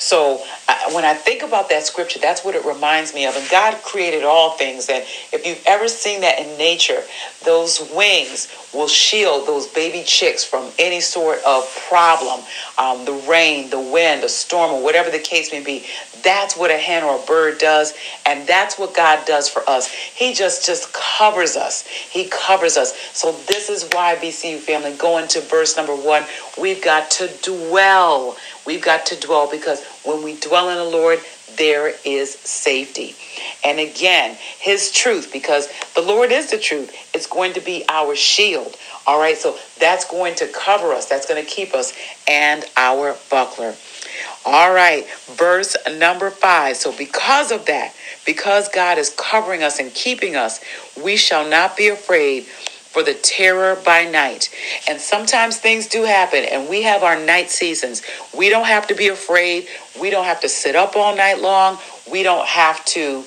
So 0.00 0.42
uh, 0.66 0.92
when 0.92 1.04
I 1.04 1.12
think 1.12 1.42
about 1.42 1.68
that 1.68 1.84
scripture, 1.84 2.18
that's 2.18 2.42
what 2.42 2.54
it 2.54 2.64
reminds 2.64 3.12
me 3.12 3.26
of. 3.26 3.36
And 3.36 3.48
God 3.50 3.74
created 3.82 4.24
all 4.24 4.52
things. 4.52 4.88
And 4.88 5.04
if 5.30 5.46
you've 5.46 5.62
ever 5.66 5.88
seen 5.88 6.22
that 6.22 6.38
in 6.38 6.56
nature, 6.56 7.02
those 7.44 7.80
wings 7.94 8.48
will 8.72 8.88
shield 8.88 9.46
those 9.46 9.66
baby 9.66 10.02
chicks 10.02 10.42
from 10.42 10.72
any 10.78 11.02
sort 11.02 11.40
of 11.44 11.68
problem 11.86 12.40
um, 12.78 13.04
the 13.04 13.12
rain, 13.28 13.68
the 13.68 13.78
wind, 13.78 14.22
the 14.22 14.28
storm, 14.30 14.72
or 14.72 14.82
whatever 14.82 15.10
the 15.10 15.18
case 15.18 15.52
may 15.52 15.62
be. 15.62 15.84
That's 16.22 16.56
what 16.56 16.70
a 16.70 16.76
hen 16.76 17.02
or 17.02 17.22
a 17.22 17.26
bird 17.26 17.58
does. 17.58 17.94
And 18.26 18.46
that's 18.46 18.78
what 18.78 18.94
God 18.94 19.26
does 19.26 19.48
for 19.48 19.68
us. 19.68 19.92
He 19.92 20.34
just, 20.34 20.66
just 20.66 20.92
covers 20.92 21.56
us. 21.56 21.86
He 21.86 22.28
covers 22.30 22.76
us. 22.76 22.94
So 23.12 23.32
this 23.46 23.68
is 23.68 23.88
why, 23.92 24.16
BCU 24.16 24.58
family, 24.58 24.92
going 24.96 25.28
to 25.28 25.40
verse 25.40 25.76
number 25.76 25.94
one, 25.94 26.24
we've 26.58 26.82
got 26.82 27.10
to 27.12 27.28
dwell 27.42 28.36
We've 28.66 28.82
got 28.82 29.06
to 29.06 29.16
dwell 29.18 29.50
because 29.50 29.84
when 30.04 30.22
we 30.22 30.36
dwell 30.36 30.68
in 30.68 30.76
the 30.76 30.84
Lord, 30.84 31.18
there 31.56 31.92
is 32.04 32.30
safety. 32.30 33.16
And 33.64 33.80
again, 33.80 34.36
his 34.58 34.92
truth, 34.92 35.32
because 35.32 35.68
the 35.94 36.02
Lord 36.02 36.30
is 36.30 36.50
the 36.50 36.58
truth, 36.58 36.94
it's 37.14 37.26
going 37.26 37.54
to 37.54 37.60
be 37.60 37.84
our 37.88 38.14
shield. 38.14 38.76
All 39.06 39.18
right, 39.18 39.36
so 39.36 39.56
that's 39.78 40.08
going 40.08 40.36
to 40.36 40.46
cover 40.46 40.92
us, 40.92 41.06
that's 41.06 41.26
going 41.26 41.44
to 41.44 41.50
keep 41.50 41.74
us, 41.74 41.92
and 42.28 42.64
our 42.76 43.16
buckler. 43.30 43.74
All 44.44 44.72
right, 44.72 45.06
verse 45.26 45.76
number 45.98 46.30
five. 46.30 46.76
So, 46.76 46.96
because 46.96 47.52
of 47.52 47.66
that, 47.66 47.94
because 48.24 48.68
God 48.68 48.96
is 48.96 49.10
covering 49.10 49.62
us 49.62 49.78
and 49.78 49.92
keeping 49.92 50.34
us, 50.34 50.60
we 51.02 51.16
shall 51.16 51.48
not 51.48 51.76
be 51.76 51.88
afraid 51.88 52.44
for 52.44 53.02
the 53.02 53.14
terror 53.14 53.76
by 53.84 54.04
night. 54.04 54.48
And 54.88 55.00
sometimes 55.00 55.58
things 55.58 55.86
do 55.86 56.04
happen, 56.04 56.44
and 56.44 56.68
we 56.68 56.82
have 56.82 57.02
our 57.02 57.18
night 57.18 57.50
seasons. 57.50 58.02
We 58.36 58.48
don't 58.48 58.66
have 58.66 58.86
to 58.88 58.94
be 58.94 59.08
afraid. 59.08 59.68
We 60.00 60.10
don't 60.10 60.24
have 60.24 60.40
to 60.40 60.48
sit 60.48 60.74
up 60.74 60.96
all 60.96 61.14
night 61.14 61.38
long. 61.38 61.78
We 62.10 62.22
don't 62.22 62.46
have 62.46 62.84
to 62.86 63.24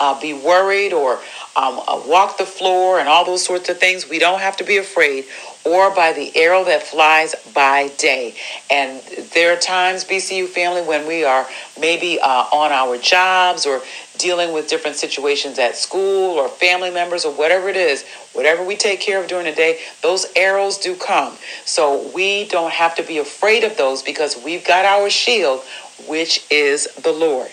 uh, 0.00 0.20
be 0.20 0.34
worried 0.34 0.92
or 0.92 1.20
um, 1.56 1.80
uh, 1.86 2.02
walk 2.06 2.38
the 2.38 2.46
floor 2.46 2.98
and 2.98 3.08
all 3.08 3.24
those 3.24 3.44
sorts 3.44 3.68
of 3.68 3.78
things. 3.78 4.08
We 4.08 4.18
don't 4.18 4.40
have 4.40 4.56
to 4.58 4.64
be 4.64 4.78
afraid 4.78 5.24
or 5.64 5.94
by 5.94 6.12
the 6.12 6.36
arrow 6.36 6.64
that 6.64 6.82
flies 6.82 7.34
by 7.54 7.88
day. 7.98 8.34
And 8.70 9.00
there 9.32 9.54
are 9.54 9.58
times, 9.58 10.04
BCU 10.04 10.48
family, 10.48 10.82
when 10.82 11.06
we 11.06 11.24
are 11.24 11.46
maybe 11.78 12.18
uh, 12.20 12.26
on 12.26 12.72
our 12.72 12.98
jobs 12.98 13.66
or 13.66 13.82
dealing 14.18 14.52
with 14.52 14.68
different 14.68 14.96
situations 14.96 15.58
at 15.58 15.76
school 15.76 16.38
or 16.38 16.48
family 16.48 16.90
members 16.90 17.24
or 17.24 17.32
whatever 17.32 17.68
it 17.68 17.76
is, 17.76 18.04
whatever 18.32 18.64
we 18.64 18.76
take 18.76 19.00
care 19.00 19.20
of 19.22 19.28
during 19.28 19.44
the 19.44 19.52
day, 19.52 19.78
those 20.02 20.26
arrows 20.34 20.78
do 20.78 20.96
come. 20.96 21.36
So 21.64 22.10
we 22.14 22.46
don't 22.48 22.72
have 22.72 22.94
to 22.96 23.02
be 23.02 23.18
afraid 23.18 23.62
of 23.62 23.76
those 23.76 24.02
because 24.02 24.36
we've 24.42 24.64
got 24.64 24.84
our 24.84 25.10
shield, 25.10 25.62
which 26.08 26.44
is 26.50 26.86
the 26.94 27.12
Lord 27.12 27.50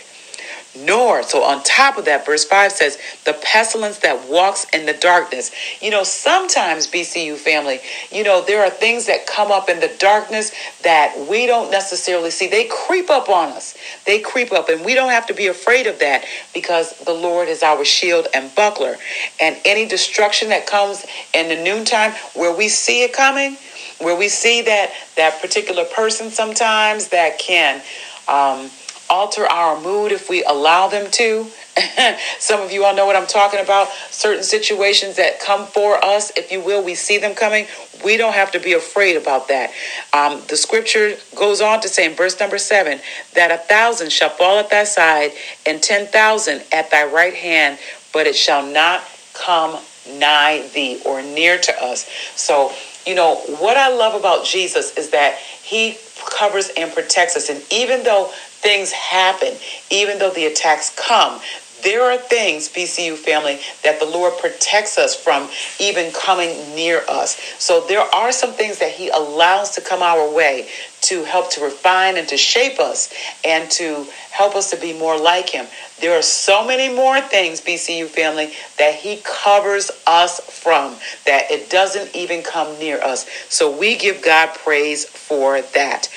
nor 0.77 1.23
so 1.23 1.43
on 1.43 1.63
top 1.63 1.97
of 1.97 2.05
that 2.05 2.25
verse 2.25 2.45
5 2.45 2.71
says 2.71 2.97
the 3.25 3.33
pestilence 3.43 3.99
that 3.99 4.29
walks 4.29 4.65
in 4.73 4.85
the 4.85 4.93
darkness. 4.93 5.51
You 5.81 5.91
know 5.91 6.03
sometimes 6.03 6.87
bcu 6.87 7.35
family 7.35 7.79
you 8.11 8.23
know 8.23 8.43
there 8.45 8.63
are 8.63 8.69
things 8.69 9.07
that 9.07 9.25
come 9.25 9.51
up 9.51 9.69
in 9.69 9.79
the 9.79 9.93
darkness 9.99 10.51
that 10.83 11.27
we 11.29 11.45
don't 11.47 11.71
necessarily 11.71 12.31
see. 12.31 12.47
They 12.47 12.65
creep 12.65 13.09
up 13.09 13.29
on 13.29 13.49
us. 13.49 13.77
They 14.05 14.19
creep 14.19 14.51
up 14.51 14.69
and 14.69 14.85
we 14.85 14.95
don't 14.95 15.09
have 15.11 15.27
to 15.27 15.33
be 15.33 15.47
afraid 15.47 15.87
of 15.87 15.99
that 15.99 16.25
because 16.53 16.97
the 16.99 17.13
lord 17.13 17.47
is 17.47 17.63
our 17.63 17.83
shield 17.83 18.27
and 18.33 18.53
buckler. 18.55 18.95
And 19.41 19.57
any 19.65 19.87
destruction 19.87 20.49
that 20.49 20.67
comes 20.67 21.05
in 21.33 21.49
the 21.49 21.63
noontime 21.63 22.11
where 22.35 22.55
we 22.55 22.69
see 22.69 23.03
it 23.03 23.13
coming 23.13 23.57
where 23.99 24.15
we 24.15 24.29
see 24.29 24.61
that 24.61 24.91
that 25.17 25.41
particular 25.41 25.83
person 25.83 26.31
sometimes 26.31 27.09
that 27.09 27.37
can 27.37 27.81
um, 28.27 28.69
alter 29.09 29.45
our 29.45 29.79
mood 29.81 30.11
if 30.11 30.29
we 30.29 30.43
allow 30.43 30.87
them 30.87 31.09
to. 31.11 31.47
Some 32.39 32.61
of 32.61 32.71
you 32.71 32.85
all 32.85 32.95
know 32.95 33.05
what 33.05 33.15
I'm 33.15 33.27
talking 33.27 33.59
about. 33.59 33.87
Certain 34.09 34.43
situations 34.43 35.15
that 35.15 35.39
come 35.39 35.65
for 35.65 36.03
us, 36.03 36.31
if 36.37 36.51
you 36.51 36.61
will, 36.61 36.83
we 36.83 36.95
see 36.95 37.17
them 37.17 37.35
coming. 37.35 37.65
We 38.03 38.17
don't 38.17 38.33
have 38.33 38.51
to 38.51 38.59
be 38.59 38.73
afraid 38.73 39.17
about 39.17 39.47
that. 39.47 39.71
Um, 40.13 40.41
the 40.47 40.57
scripture 40.57 41.15
goes 41.35 41.61
on 41.61 41.81
to 41.81 41.87
say 41.89 42.05
in 42.05 42.15
verse 42.15 42.39
number 42.39 42.57
seven 42.57 42.99
that 43.33 43.51
a 43.51 43.57
thousand 43.57 44.11
shall 44.11 44.29
fall 44.29 44.59
at 44.59 44.69
thy 44.69 44.83
side 44.83 45.31
and 45.65 45.81
10,000 45.81 46.63
at 46.71 46.91
thy 46.91 47.05
right 47.05 47.33
hand, 47.33 47.79
but 48.13 48.27
it 48.27 48.35
shall 48.35 48.65
not 48.65 49.03
come 49.33 49.79
nigh 50.17 50.67
thee 50.73 51.01
or 51.05 51.21
near 51.21 51.57
to 51.57 51.83
us. 51.83 52.09
So, 52.35 52.71
you 53.05 53.15
know, 53.15 53.35
what 53.59 53.77
I 53.77 53.89
love 53.89 54.19
about 54.19 54.45
Jesus 54.45 54.97
is 54.97 55.11
that 55.11 55.37
he 55.63 55.97
covers 56.25 56.69
and 56.77 56.91
protects 56.91 57.35
us. 57.35 57.49
And 57.49 57.61
even 57.71 58.03
though 58.03 58.31
things 58.61 58.91
happen, 58.91 59.53
even 59.89 60.19
though 60.19 60.31
the 60.31 60.45
attacks 60.45 60.93
come, 60.95 61.39
there 61.83 62.03
are 62.11 62.17
things, 62.17 62.67
BCU 62.67 63.15
family, 63.15 63.59
that 63.83 63.99
the 63.99 64.05
Lord 64.05 64.33
protects 64.39 64.97
us 64.97 65.15
from 65.15 65.47
even 65.79 66.11
coming 66.11 66.75
near 66.75 67.03
us. 67.07 67.39
So 67.57 67.85
there 67.87 68.01
are 68.01 68.31
some 68.31 68.51
things 68.51 68.79
that 68.79 68.91
He 68.91 69.09
allows 69.09 69.71
to 69.71 69.81
come 69.81 70.01
our 70.01 70.29
way 70.33 70.67
to 71.01 71.23
help 71.23 71.51
to 71.51 71.63
refine 71.63 72.17
and 72.17 72.27
to 72.27 72.37
shape 72.37 72.79
us 72.79 73.13
and 73.45 73.71
to 73.71 74.05
help 74.31 74.55
us 74.55 74.71
to 74.71 74.77
be 74.77 74.91
more 74.91 75.17
like 75.17 75.49
Him. 75.49 75.67
There 76.01 76.17
are 76.17 76.21
so 76.21 76.65
many 76.65 76.93
more 76.93 77.21
things, 77.21 77.61
BCU 77.61 78.07
family, 78.07 78.51
that 78.77 78.95
He 78.95 79.21
covers 79.23 79.89
us 80.05 80.41
from, 80.41 80.95
that 81.25 81.49
it 81.49 81.69
doesn't 81.69 82.13
even 82.13 82.43
come 82.43 82.77
near 82.79 83.01
us. 83.01 83.29
So 83.47 83.77
we 83.77 83.97
give 83.97 84.21
God 84.21 84.49
praise 84.53 85.05
for 85.05 85.61
that. 85.61 86.09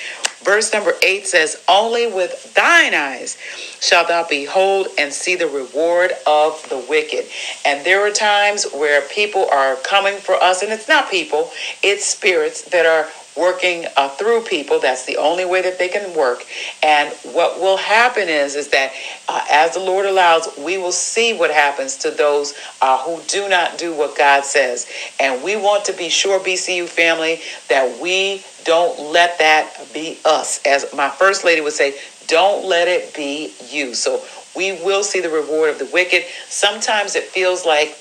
Verse 0.43 0.73
number 0.73 0.93
eight 1.01 1.25
says, 1.25 1.61
Only 1.69 2.07
with 2.07 2.53
thine 2.53 2.93
eyes 2.93 3.37
shalt 3.79 4.09
thou 4.09 4.25
behold 4.27 4.87
and 4.97 5.13
see 5.13 5.35
the 5.35 5.47
reward 5.47 6.11
of 6.27 6.67
the 6.69 6.85
wicked. 6.89 7.25
And 7.65 7.85
there 7.85 8.05
are 8.05 8.11
times 8.11 8.65
where 8.73 9.01
people 9.01 9.47
are 9.51 9.75
coming 9.77 10.17
for 10.17 10.35
us, 10.35 10.61
and 10.61 10.71
it's 10.71 10.87
not 10.87 11.09
people, 11.09 11.51
it's 11.81 12.05
spirits 12.05 12.63
that 12.69 12.85
are 12.85 13.09
working 13.35 13.85
uh, 13.97 14.09
through 14.09 14.41
people. 14.41 14.79
That's 14.79 15.05
the 15.05 15.17
only 15.17 15.45
way 15.45 15.61
that 15.61 15.79
they 15.79 15.89
can 15.89 16.15
work. 16.15 16.45
And 16.81 17.13
what 17.33 17.59
will 17.59 17.77
happen 17.77 18.29
is, 18.29 18.55
is 18.55 18.69
that 18.69 18.93
uh, 19.27 19.45
as 19.49 19.73
the 19.73 19.79
Lord 19.79 20.05
allows, 20.05 20.49
we 20.57 20.77
will 20.77 20.91
see 20.91 21.33
what 21.33 21.51
happens 21.51 21.97
to 21.97 22.11
those 22.11 22.53
uh, 22.81 22.97
who 23.03 23.21
do 23.27 23.49
not 23.49 23.77
do 23.77 23.93
what 23.93 24.17
God 24.17 24.45
says. 24.45 24.89
And 25.19 25.43
we 25.43 25.55
want 25.55 25.85
to 25.85 25.93
be 25.93 26.09
sure, 26.09 26.39
BCU 26.39 26.87
family, 26.87 27.41
that 27.69 27.99
we 28.01 28.43
don't 28.65 29.11
let 29.11 29.39
that 29.39 29.87
be 29.93 30.19
us. 30.25 30.61
As 30.65 30.93
my 30.93 31.09
first 31.09 31.43
lady 31.43 31.61
would 31.61 31.73
say, 31.73 31.95
don't 32.27 32.65
let 32.65 32.87
it 32.87 33.13
be 33.13 33.53
you. 33.69 33.93
So 33.93 34.23
we 34.55 34.71
will 34.71 35.03
see 35.03 35.19
the 35.19 35.29
reward 35.29 35.71
of 35.71 35.79
the 35.79 35.89
wicked. 35.91 36.23
Sometimes 36.47 37.15
it 37.15 37.23
feels 37.23 37.65
like 37.65 37.97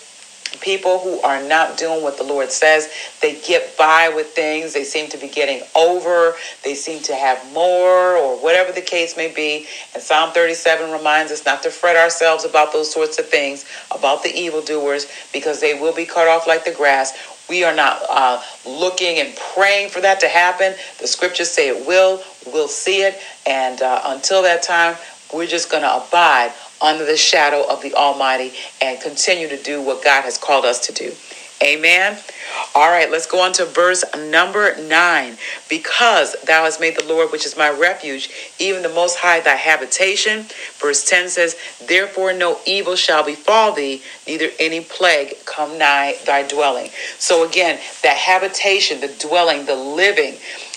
people 0.61 0.99
who 0.99 1.21
are 1.21 1.42
not 1.42 1.76
doing 1.78 2.02
what 2.02 2.18
the 2.18 2.25
Lord 2.25 2.50
says, 2.50 2.92
they 3.21 3.40
get 3.40 3.76
by 3.76 4.11
with 4.14 4.28
things. 4.28 4.73
They 4.73 4.85
seem 4.85 5.09
to 5.11 5.18
be 5.18 5.28
getting 5.28 5.62
over. 5.75 6.35
They 6.64 6.75
seem 6.75 7.02
to 7.04 7.14
have 7.14 7.52
more, 7.52 8.16
or 8.16 8.37
whatever 8.42 8.73
the 8.73 8.82
case 8.82 9.16
may 9.16 9.32
be. 9.32 9.66
And 9.94 10.02
Psalm 10.02 10.32
37 10.32 10.90
reminds 10.90 11.32
us 11.32 11.44
not 11.44 11.62
to 11.62 11.71
fret 11.71 11.97
ourselves 11.97 12.44
about 12.44 12.73
those 12.73 12.92
sorts 12.92 13.18
of 13.18 13.28
things, 13.28 13.64
about 13.90 14.23
the 14.23 14.35
evildoers, 14.35 15.06
because 15.32 15.61
they 15.61 15.75
will 15.75 15.94
be 15.94 16.06
cut 16.06 16.28
off 16.28 16.47
like 16.47 16.64
the 16.64 16.73
grass. 16.73 17.16
We 17.49 17.64
are 17.64 17.75
not 17.75 18.02
uh, 18.09 18.42
looking 18.64 19.18
and 19.18 19.37
praying 19.54 19.90
for 19.90 20.00
that 20.00 20.21
to 20.21 20.28
happen. 20.28 20.75
The 21.00 21.06
scriptures 21.06 21.50
say 21.50 21.68
it 21.68 21.87
will. 21.87 22.23
We'll 22.47 22.68
see 22.68 23.02
it. 23.02 23.21
And 23.47 23.82
uh, 23.82 24.00
until 24.06 24.42
that 24.42 24.62
time, 24.62 24.97
we're 25.32 25.47
just 25.47 25.71
going 25.71 25.82
to 25.82 25.94
abide 25.94 26.52
under 26.82 27.04
the 27.04 27.16
shadow 27.16 27.64
of 27.68 27.82
the 27.82 27.94
Almighty 27.94 28.52
and 28.80 29.00
continue 29.00 29.48
to 29.48 29.62
do 29.62 29.80
what 29.80 30.04
God 30.04 30.22
has 30.22 30.36
called 30.36 30.64
us 30.64 30.86
to 30.86 30.92
do. 30.92 31.12
Amen. 31.62 32.18
All 32.74 32.90
right, 32.90 33.08
let's 33.08 33.26
go 33.26 33.40
on 33.40 33.52
to 33.54 33.64
verse 33.64 34.04
number 34.16 34.76
nine. 34.82 35.36
Because 35.68 36.34
thou 36.44 36.64
hast 36.64 36.80
made 36.80 36.98
the 36.98 37.06
Lord, 37.06 37.30
which 37.30 37.46
is 37.46 37.56
my 37.56 37.70
refuge, 37.70 38.30
even 38.58 38.82
the 38.82 38.88
Most 38.88 39.18
High 39.18 39.40
thy 39.40 39.54
habitation. 39.54 40.46
Verse 40.78 41.08
10 41.08 41.28
says, 41.28 41.56
Therefore 41.86 42.32
no 42.32 42.58
evil 42.66 42.96
shall 42.96 43.24
befall 43.24 43.72
thee, 43.72 44.02
neither 44.26 44.48
any 44.58 44.80
plague 44.80 45.34
come 45.44 45.78
nigh 45.78 46.16
thy 46.26 46.46
dwelling. 46.46 46.90
So 47.18 47.46
again, 47.48 47.78
that 48.02 48.16
habitation, 48.16 49.00
the 49.00 49.14
dwelling, 49.20 49.66
the 49.66 49.76
living, 49.76 50.35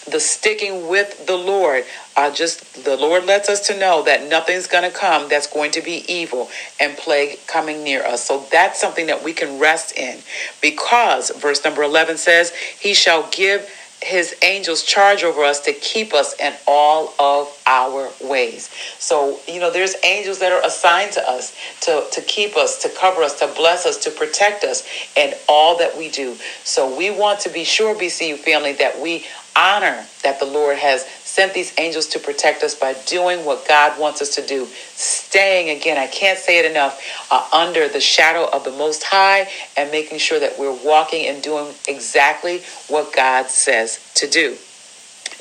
the 0.08 0.20
sticking 0.20 0.88
with 0.88 1.26
the 1.26 1.38
Lord. 1.38 1.86
Uh, 2.18 2.32
just 2.32 2.86
the 2.86 2.96
Lord 2.96 3.26
lets 3.26 3.50
us 3.50 3.68
to 3.68 3.78
know 3.78 4.04
that 4.04 4.30
nothing's 4.30 4.68
going 4.68 4.90
to 4.90 4.98
come 4.98 5.28
that's 5.28 5.48
going 5.48 5.72
to 5.72 5.82
be 5.82 6.06
evil 6.08 6.50
and 6.80 6.96
plague 6.98 7.40
coming 7.46 7.84
near 7.84 8.04
us. 8.04 8.26
So 8.26 8.46
that's 8.52 8.80
something 8.80 9.08
that 9.08 9.24
we 9.24 9.34
can 9.34 9.60
rest 9.60 9.98
in 9.98 10.20
because 10.62 11.30
verse 11.32 11.64
number 11.66 11.84
11 11.84 12.18
says, 12.18 12.54
He 12.80 12.94
shall 12.94 13.30
give 13.32 13.70
his 14.06 14.36
angels 14.44 14.84
charge 14.84 15.24
over 15.24 15.44
us 15.44 15.62
to 15.62 15.74
keep 15.74 16.14
us 16.14 16.36
in 16.40 16.54
all 16.68 17.14
of 17.18 17.62
our 17.66 18.12
ways. 18.22 18.70
So, 19.00 19.40
you 19.48 19.60
know, 19.60 19.72
there's 19.72 19.96
angels 20.04 20.40
that 20.40 20.52
are 20.52 20.64
assigned 20.64 21.14
to 21.14 21.28
us 21.28 21.56
to, 21.82 22.06
to 22.12 22.22
keep 22.22 22.56
us, 22.56 22.82
to 22.84 22.90
cover 22.90 23.24
us, 23.24 23.40
to 23.40 23.48
bless 23.48 23.88
us, 23.88 23.98
to 24.04 24.12
protect 24.12 24.64
us 24.64 24.88
in 25.16 25.34
all 25.50 25.80
that 25.80 25.98
we 25.98 26.10
do. 26.10 26.36
So 26.64 26.96
we 26.96 27.10
want 27.10 27.40
to 27.42 27.50
be 27.50 27.64
sure, 27.64 27.96
BCU 27.96 28.38
family, 28.38 28.74
that 28.74 29.02
we 29.02 29.26
honor 29.56 30.06
that 30.24 30.40
the 30.40 30.46
Lord 30.46 30.78
has 30.78 31.04
sent 31.36 31.54
these 31.54 31.74
angels 31.78 32.08
to 32.08 32.18
protect 32.18 32.64
us 32.64 32.76
by 32.76 32.94
doing 33.08 33.44
what 33.44 33.68
God 33.68 34.00
wants 34.00 34.22
us 34.22 34.36
to 34.36 34.48
do. 34.48 34.66
Staying, 34.66 35.76
again, 35.76 35.98
I 35.98 36.08
can't 36.08 36.40
say 36.40 36.60
it 36.60 36.72
enough, 36.72 37.02
uh, 37.30 37.46
under 37.52 37.90
the 37.90 38.00
shadow 38.00 38.48
of 38.54 38.64
the 38.64 38.72
Most 38.72 39.04
High 39.04 39.50
and 39.76 39.92
making 39.92 40.20
sure 40.20 40.40
that 40.40 40.58
we're 40.58 40.72
walking 40.72 41.26
and 41.26 41.44
doing 41.44 41.74
exactly 41.90 42.62
what 42.88 43.14
God 43.14 43.48
says 43.48 44.00
to 44.16 44.30
do. 44.30 44.56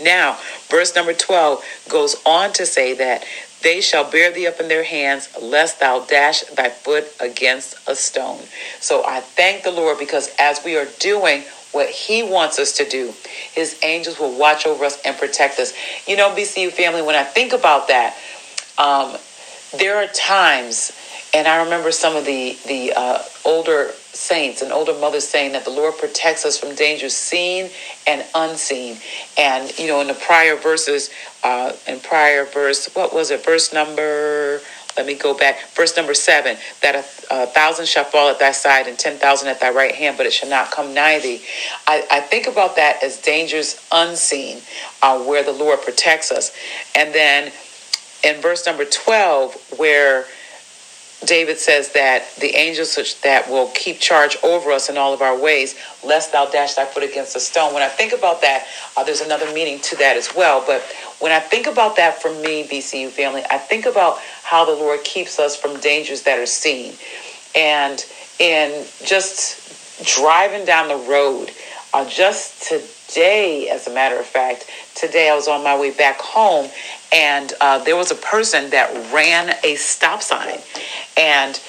Now, 0.02 0.40
verse 0.68 0.96
number 0.96 1.14
12 1.14 1.64
goes 1.88 2.16
on 2.26 2.52
to 2.54 2.66
say 2.66 2.94
that 2.94 3.24
they 3.62 3.80
shall 3.80 4.11
bear 4.11 4.33
thee 4.33 4.48
up 4.48 4.59
in 4.59 4.66
their 4.66 4.83
hands, 4.83 5.28
lest 5.40 5.78
thou 5.78 6.00
dash 6.00 6.40
thy 6.57 6.70
foot 6.70 7.04
against 7.20 7.76
a 7.88 7.94
stone. 7.94 8.42
So 8.80 9.04
I 9.07 9.20
thank 9.20 9.62
the 9.62 9.70
Lord 9.70 10.00
because 10.00 10.35
as 10.40 10.64
we 10.64 10.76
are 10.76 10.88
doing 10.98 11.44
what 11.74 11.90
He 11.90 12.22
wants 12.22 12.58
us 12.58 12.72
to 12.78 12.88
do. 12.88 13.12
His 13.52 13.78
angels 13.82 14.18
will 14.18 14.37
watch 14.38 14.66
over 14.66 14.84
us 14.84 15.00
and 15.02 15.16
protect 15.16 15.58
us. 15.58 15.72
You 16.06 16.16
know, 16.16 16.30
BCU 16.30 16.70
family, 16.70 17.02
when 17.02 17.14
I 17.14 17.24
think 17.24 17.52
about 17.52 17.88
that, 17.88 18.16
um, 18.78 19.16
there 19.78 19.96
are 19.96 20.06
times, 20.06 20.92
and 21.32 21.48
I 21.48 21.62
remember 21.64 21.90
some 21.92 22.16
of 22.16 22.24
the 22.24 22.56
the 22.66 22.92
uh, 22.96 23.22
older 23.44 23.90
saints 24.12 24.62
and 24.62 24.72
older 24.72 24.94
mothers 24.94 25.26
saying 25.26 25.52
that 25.52 25.64
the 25.64 25.70
Lord 25.70 25.98
protects 25.98 26.44
us 26.44 26.56
from 26.56 26.74
dangers 26.74 27.14
seen 27.14 27.70
and 28.06 28.24
unseen. 28.34 28.98
And 29.37 29.76
you 29.78 29.88
know, 29.88 30.00
in 30.00 30.06
the 30.06 30.14
prior 30.14 30.56
verses, 30.56 31.10
uh, 31.42 31.72
in 31.87 32.00
prior 32.00 32.44
verse, 32.44 32.88
what 32.94 33.12
was 33.12 33.30
it? 33.30 33.44
Verse 33.44 33.72
number 33.72 34.60
let 34.96 35.07
me 35.07 35.14
go 35.14 35.35
back. 35.35 35.68
Verse 35.74 35.96
number 35.96 36.14
seven 36.14 36.57
that 36.83 36.94
a, 36.94 37.04
a, 37.35 37.46
thousand 37.46 37.87
shall 37.87 38.04
fall 38.04 38.28
at 38.28 38.38
thy 38.38 38.52
side 38.52 38.87
and 38.87 38.98
10,000 38.98 39.48
at 39.48 39.61
thy 39.61 39.70
right 39.70 39.94
hand, 39.94 40.16
but 40.16 40.26
it 40.26 40.33
shall 40.33 40.48
not 40.48 40.70
come 40.70 40.94
nigh 40.94 41.18
thee. 41.18 41.42
I, 41.87 42.07
I 42.11 42.20
think 42.20 42.46
about 42.46 42.76
that 42.76 43.02
as 43.02 43.20
dangers 43.20 43.85
unseen, 43.90 44.61
uh, 45.02 45.22
where 45.24 45.42
the 45.42 45.52
Lord 45.52 45.83
protects 45.83 46.30
us. 46.30 46.57
And 46.94 47.14
then 47.14 47.52
in 48.22 48.40
verse 48.40 48.66
number 48.66 48.85
12, 48.85 49.74
where 49.78 50.26
David 51.26 51.58
says 51.58 51.92
that 51.92 52.34
the 52.40 52.54
angels 52.56 53.16
that 53.22 53.48
will 53.48 53.68
keep 53.68 53.98
charge 53.98 54.37
over 54.42 54.70
us 54.70 54.88
in 54.88 54.96
all 54.96 55.12
of 55.12 55.22
our 55.22 55.38
ways, 55.38 55.74
lest 56.04 56.32
thou 56.32 56.46
dash 56.46 56.74
thy 56.74 56.84
foot 56.84 57.02
against 57.02 57.37
a 57.37 57.40
stone. 57.40 57.74
When 57.74 57.82
I 57.82 57.88
think 57.88 58.12
about 58.12 58.40
that, 58.42 58.66
uh, 58.96 59.04
there's 59.04 59.20
another 59.20 59.52
meaning 59.52 59.80
to 59.80 59.96
that 59.96 60.16
as 60.16 60.34
well. 60.34 60.62
But 60.66 60.82
when 61.20 61.32
I 61.32 61.40
think 61.40 61.66
about 61.66 61.96
that 61.96 62.20
for 62.20 62.32
me, 62.32 62.66
BCU 62.66 63.10
family, 63.10 63.42
I 63.50 63.58
think 63.58 63.87
about 63.87 64.18
how 64.42 64.64
the 64.64 64.72
Lord 64.72 65.02
keeps 65.04 65.38
us 65.38 65.56
from 65.56 65.78
dangers 65.80 66.22
that 66.22 66.38
are 66.38 66.46
seen. 66.46 66.94
And 67.54 68.04
in 68.38 68.84
just 69.04 69.64
driving 70.16 70.64
down 70.64 70.88
the 70.88 71.08
road, 71.08 71.50
uh, 71.92 72.08
just 72.08 72.68
today, 72.68 73.68
as 73.68 73.87
a 73.87 73.94
matter 73.94 74.18
of 74.18 74.26
fact, 74.26 74.68
today 74.96 75.30
I 75.30 75.37
was 75.37 75.46
on 75.46 75.62
my 75.62 75.78
way 75.78 75.92
back 75.92 76.18
home 76.18 76.68
and 77.12 77.52
uh, 77.60 77.78
there 77.84 77.96
was 77.96 78.10
a 78.10 78.16
person 78.16 78.70
that 78.70 78.90
ran 79.12 79.54
a 79.62 79.76
stop 79.76 80.20
sign. 80.20 80.58
And 81.16 81.61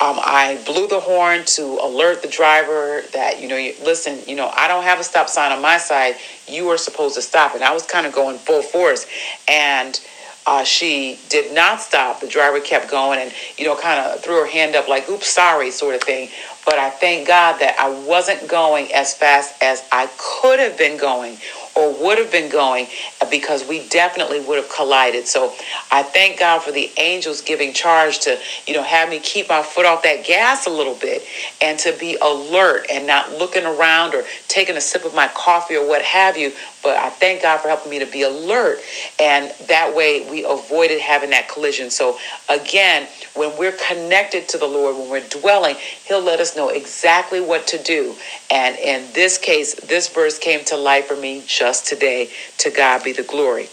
um, 0.00 0.18
I 0.18 0.60
blew 0.66 0.88
the 0.88 1.00
horn 1.00 1.44
to 1.44 1.78
alert 1.80 2.22
the 2.22 2.28
driver 2.28 3.02
that, 3.12 3.40
you 3.40 3.48
know, 3.48 3.56
you, 3.56 3.74
listen, 3.84 4.18
you 4.26 4.34
know, 4.34 4.50
I 4.54 4.66
don't 4.66 4.82
have 4.82 4.98
a 4.98 5.04
stop 5.04 5.28
sign 5.28 5.52
on 5.52 5.62
my 5.62 5.78
side. 5.78 6.16
You 6.48 6.68
are 6.70 6.78
supposed 6.78 7.14
to 7.14 7.22
stop. 7.22 7.54
And 7.54 7.62
I 7.62 7.72
was 7.72 7.86
kind 7.86 8.06
of 8.06 8.12
going 8.12 8.38
full 8.38 8.62
force. 8.62 9.06
And 9.48 10.00
uh, 10.44 10.64
she 10.64 11.20
did 11.28 11.54
not 11.54 11.80
stop. 11.80 12.20
The 12.20 12.26
driver 12.26 12.58
kept 12.58 12.90
going 12.90 13.20
and, 13.20 13.32
you 13.56 13.64
know, 13.64 13.76
kind 13.76 14.00
of 14.00 14.20
threw 14.20 14.40
her 14.40 14.46
hand 14.46 14.74
up 14.74 14.88
like, 14.88 15.08
oops, 15.08 15.28
sorry, 15.28 15.70
sort 15.70 15.94
of 15.94 16.02
thing. 16.02 16.30
But 16.64 16.74
I 16.74 16.90
thank 16.90 17.28
God 17.28 17.60
that 17.60 17.76
I 17.78 17.90
wasn't 18.04 18.48
going 18.48 18.92
as 18.92 19.14
fast 19.14 19.62
as 19.62 19.84
I 19.92 20.10
could 20.18 20.58
have 20.58 20.76
been 20.76 20.98
going 20.98 21.38
or 21.74 21.92
would 22.02 22.18
have 22.18 22.30
been 22.30 22.50
going 22.50 22.86
uh, 23.20 23.30
because 23.30 23.66
we 23.66 23.86
definitely 23.88 24.40
would 24.40 24.58
have 24.58 24.70
collided. 24.70 25.26
So 25.26 25.52
I 25.90 26.02
thank 26.02 26.38
God 26.38 26.60
for 26.60 26.72
the 26.72 26.90
angels 26.98 27.40
giving 27.40 27.72
charge 27.72 28.20
to, 28.20 28.38
you 28.66 28.74
know, 28.74 28.82
have 28.82 29.08
me 29.08 29.20
keep 29.20 29.48
my 29.48 29.62
foot 29.62 29.86
off 29.86 30.02
that 30.02 30.24
gas 30.24 30.66
a 30.66 30.70
little 30.70 30.94
bit 30.94 31.22
and 31.60 31.78
to 31.80 31.96
be 31.98 32.16
alert 32.20 32.86
and 32.90 33.06
not 33.06 33.32
looking 33.32 33.64
around 33.64 34.14
or 34.14 34.24
taking 34.48 34.76
a 34.76 34.80
sip 34.80 35.04
of 35.04 35.14
my 35.14 35.28
coffee 35.28 35.76
or 35.76 35.86
what 35.86 36.02
have 36.02 36.36
you. 36.36 36.52
But 36.82 36.96
I 36.96 37.10
thank 37.10 37.42
God 37.42 37.58
for 37.58 37.68
helping 37.68 37.90
me 37.90 38.00
to 38.00 38.06
be 38.06 38.22
alert. 38.22 38.80
And 39.20 39.52
that 39.68 39.94
way 39.94 40.28
we 40.28 40.44
avoided 40.44 41.00
having 41.00 41.30
that 41.30 41.48
collision. 41.48 41.90
So 41.90 42.18
again, 42.48 43.06
when 43.34 43.56
we're 43.56 43.76
connected 43.88 44.48
to 44.50 44.58
the 44.58 44.66
Lord, 44.66 44.96
when 44.96 45.08
we're 45.08 45.28
dwelling, 45.28 45.76
He'll 46.06 46.22
let 46.22 46.40
us 46.40 46.56
know 46.56 46.68
exactly 46.68 47.40
what 47.40 47.66
to 47.68 47.82
do. 47.82 48.14
And 48.50 48.76
in 48.78 49.10
this 49.12 49.38
case, 49.38 49.74
this 49.74 50.08
verse 50.08 50.38
came 50.38 50.64
to 50.66 50.76
life 50.76 51.06
for 51.06 51.16
me 51.16 51.42
just 51.62 51.86
today. 51.86 52.28
To 52.58 52.70
God 52.70 53.04
be 53.04 53.12
the 53.12 53.22
glory. 53.22 53.68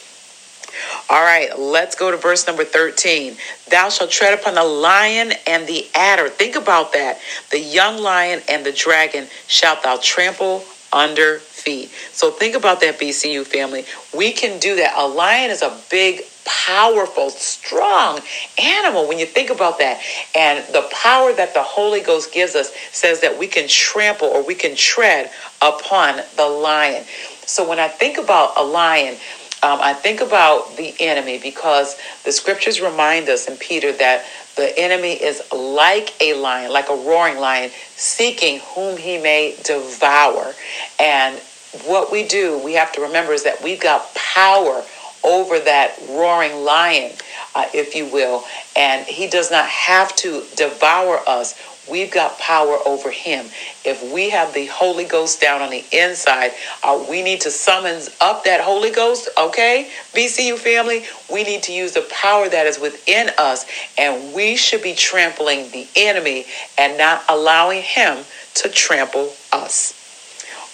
All 1.10 1.24
right, 1.24 1.58
let's 1.58 1.96
go 1.96 2.12
to 2.12 2.18
verse 2.18 2.46
number 2.46 2.64
13. 2.64 3.36
Thou 3.72 3.90
shalt 3.90 4.12
tread 4.12 4.40
upon 4.40 4.54
the 4.54 4.64
lion 4.64 5.32
and 5.48 5.66
the 5.66 5.88
adder. 5.96 6.30
Think 6.30 6.56
about 6.56 6.94
that. 6.94 7.20
The 7.50 7.60
young 7.60 8.00
lion 8.00 8.42
and 8.48 8.64
the 8.64 8.72
dragon 8.72 9.26
shalt 9.48 9.82
thou 9.82 9.98
trample 10.04 10.64
under 10.94 11.40
feet. 11.40 11.90
So 12.12 12.30
think 12.30 12.56
about 12.56 12.80
that, 12.82 13.00
BCU 13.00 13.44
family. 13.44 13.86
We 14.16 14.34
can 14.34 14.60
do 14.60 14.76
that. 14.76 14.94
A 14.96 15.08
lion 15.08 15.50
is 15.50 15.64
a 15.64 15.76
big, 15.90 16.22
powerful, 16.46 17.32
strong 17.32 18.20
animal 18.62 19.08
when 19.08 19.18
you 19.18 19.26
think 19.26 19.50
about 19.50 19.80
that. 19.80 20.00
And 20.36 20.64
the 20.74 20.88
power 20.92 21.34
that 21.34 21.56
the 21.56 21.64
Holy 21.64 22.02
Ghost 22.02 22.32
gives 22.32 22.54
us 22.54 22.72
says 22.92 23.22
that 23.22 23.40
we 23.40 23.48
can 23.48 23.68
trample 23.68 24.28
or 24.28 24.46
we 24.46 24.54
can 24.54 24.76
tread 24.76 25.32
upon 25.60 26.18
the 26.38 26.48
lion. 26.48 27.04
So 27.50 27.68
when 27.68 27.80
I 27.80 27.88
think 27.88 28.20
about 28.20 28.54
a 28.58 28.64
lion, 28.64 29.16
um, 29.64 29.80
I 29.82 29.94
think 29.94 30.22
about 30.22 30.78
the 30.78 30.94
enemy 31.00 31.40
because 31.40 31.98
the 32.24 32.32
scriptures 32.32 32.80
remind 32.80 33.28
us 33.28 33.48
in 33.48 33.58
Peter 33.58 33.92
that 33.92 34.26
the 34.56 34.78
enemy 34.78 35.14
is 35.14 35.42
like 35.52 36.14
a 36.22 36.36
lion, 36.36 36.72
like 36.72 36.90
a 36.90 36.96
roaring 36.96 37.40
lion, 37.40 37.72
seeking 37.96 38.60
whom 38.60 38.98
he 38.98 39.18
may 39.18 39.58
devour. 39.64 40.54
And 41.00 41.40
what 41.86 42.12
we 42.12 42.24
do, 42.24 42.60
we 42.60 42.74
have 42.74 42.92
to 42.94 43.02
remember, 43.02 43.34
is 43.34 43.44
that 43.46 43.64
we've 43.64 43.82
got 43.82 44.14
power 44.14 44.86
over 45.24 45.60
that 45.60 46.00
roaring 46.08 46.64
lion, 46.64 47.14
uh, 47.56 47.66
if 47.74 47.96
you 47.96 48.06
will, 48.06 48.46
and 48.78 49.08
he 49.08 49.28
does 49.28 49.50
not 49.50 49.66
have 49.66 50.16
to 50.18 50.46
devour 50.56 51.20
us 51.28 51.60
we've 51.90 52.12
got 52.12 52.38
power 52.40 52.78
over 52.86 53.12
him. 53.12 53.46
If 53.86 54.14
we 54.14 54.30
have 54.30 54.54
the 54.54 54.68
Holy 54.68 55.06
Ghost 55.06 55.42
down 55.42 55.62
on 55.62 55.70
the 55.70 55.84
inside, 55.92 56.52
uh, 56.84 57.04
we 57.10 57.22
need 57.22 57.42
to 57.42 57.52
summons 57.52 58.10
up 58.22 58.44
that 58.46 58.62
Holy 58.62 58.92
Ghost, 58.92 59.30
okay? 59.38 59.90
BCU 60.14 60.58
family, 60.58 61.04
we 61.32 61.44
need 61.44 61.64
to 61.64 61.72
use 61.72 61.94
the 61.94 62.08
power 62.10 62.48
that 62.50 62.68
is 62.68 62.80
within 62.80 63.30
us, 63.38 63.66
and 63.98 64.34
we 64.34 64.56
should 64.56 64.82
be 64.82 64.94
trampling 64.94 65.70
the 65.72 65.88
enemy 65.96 66.46
and 66.78 66.98
not 66.98 67.24
allowing 67.30 67.82
him 67.82 68.24
to 68.56 68.70
trample 68.70 69.34
us. 69.52 69.99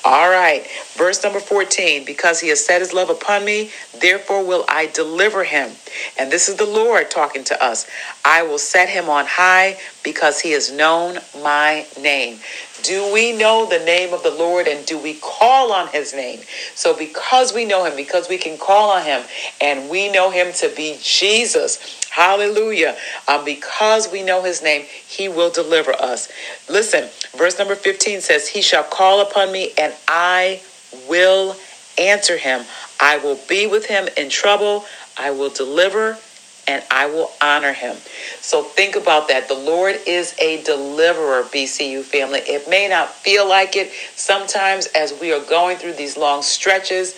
All 0.07 0.29
right, 0.29 0.67
verse 0.93 1.23
number 1.23 1.39
14 1.39 2.05
because 2.05 2.39
he 2.39 2.49
has 2.49 2.63
set 2.63 2.79
his 2.79 2.93
love 2.93 3.09
upon 3.09 3.43
me, 3.43 3.71
therefore 3.99 4.45
will 4.45 4.63
I 4.69 4.85
deliver 4.85 5.43
him. 5.43 5.71
And 6.19 6.31
this 6.31 6.47
is 6.47 6.57
the 6.57 6.65
Lord 6.65 7.09
talking 7.09 7.43
to 7.45 7.63
us. 7.63 7.87
I 8.23 8.43
will 8.43 8.59
set 8.59 8.87
him 8.87 9.09
on 9.09 9.25
high 9.25 9.79
because 10.03 10.41
he 10.41 10.51
has 10.51 10.71
known 10.71 11.17
my 11.41 11.87
name. 11.99 12.39
Do 12.85 13.11
we 13.11 13.35
know 13.35 13.65
the 13.65 13.83
name 13.83 14.13
of 14.13 14.21
the 14.21 14.29
Lord 14.29 14.67
and 14.67 14.85
do 14.85 14.99
we 14.99 15.15
call 15.15 15.71
on 15.71 15.87
his 15.87 16.13
name? 16.13 16.41
So, 16.75 16.95
because 16.95 17.51
we 17.51 17.65
know 17.65 17.83
him, 17.83 17.95
because 17.95 18.29
we 18.29 18.37
can 18.37 18.59
call 18.59 18.91
on 18.91 19.03
him 19.03 19.23
and 19.59 19.89
we 19.89 20.11
know 20.11 20.29
him 20.29 20.53
to 20.53 20.69
be 20.69 20.99
Jesus, 21.01 22.07
hallelujah, 22.11 22.95
um, 23.27 23.43
because 23.43 24.11
we 24.11 24.21
know 24.21 24.43
his 24.43 24.61
name, 24.61 24.85
he 25.07 25.27
will 25.27 25.49
deliver 25.49 25.93
us. 25.93 26.31
Listen, 26.69 27.09
verse 27.35 27.57
number 27.57 27.73
15 27.73 28.21
says, 28.21 28.49
He 28.49 28.61
shall 28.61 28.83
call 28.83 29.19
upon 29.19 29.51
me 29.51 29.71
and 29.79 29.91
I 30.07 30.61
will 31.09 31.55
answer 31.97 32.37
him. 32.37 32.65
I 33.01 33.17
will 33.17 33.39
be 33.49 33.65
with 33.65 33.87
him 33.87 34.07
in 34.15 34.29
trouble. 34.29 34.85
I 35.17 35.31
will 35.31 35.49
deliver 35.49 36.19
and 36.67 36.83
I 36.89 37.05
will 37.07 37.31
honor 37.41 37.73
him. 37.73 37.97
So 38.41 38.63
think 38.63 38.95
about 38.95 39.27
that. 39.27 39.47
The 39.47 39.55
Lord 39.55 39.99
is 40.07 40.35
a 40.39 40.61
deliverer, 40.63 41.43
BCU 41.43 42.03
family. 42.03 42.39
It 42.39 42.67
may 42.67 42.87
not 42.87 43.13
feel 43.13 43.47
like 43.47 43.75
it 43.75 43.91
sometimes 44.15 44.87
as 44.87 45.13
we 45.19 45.31
are 45.31 45.41
going 45.41 45.77
through 45.77 45.93
these 45.93 46.17
long 46.17 46.41
stretches 46.41 47.15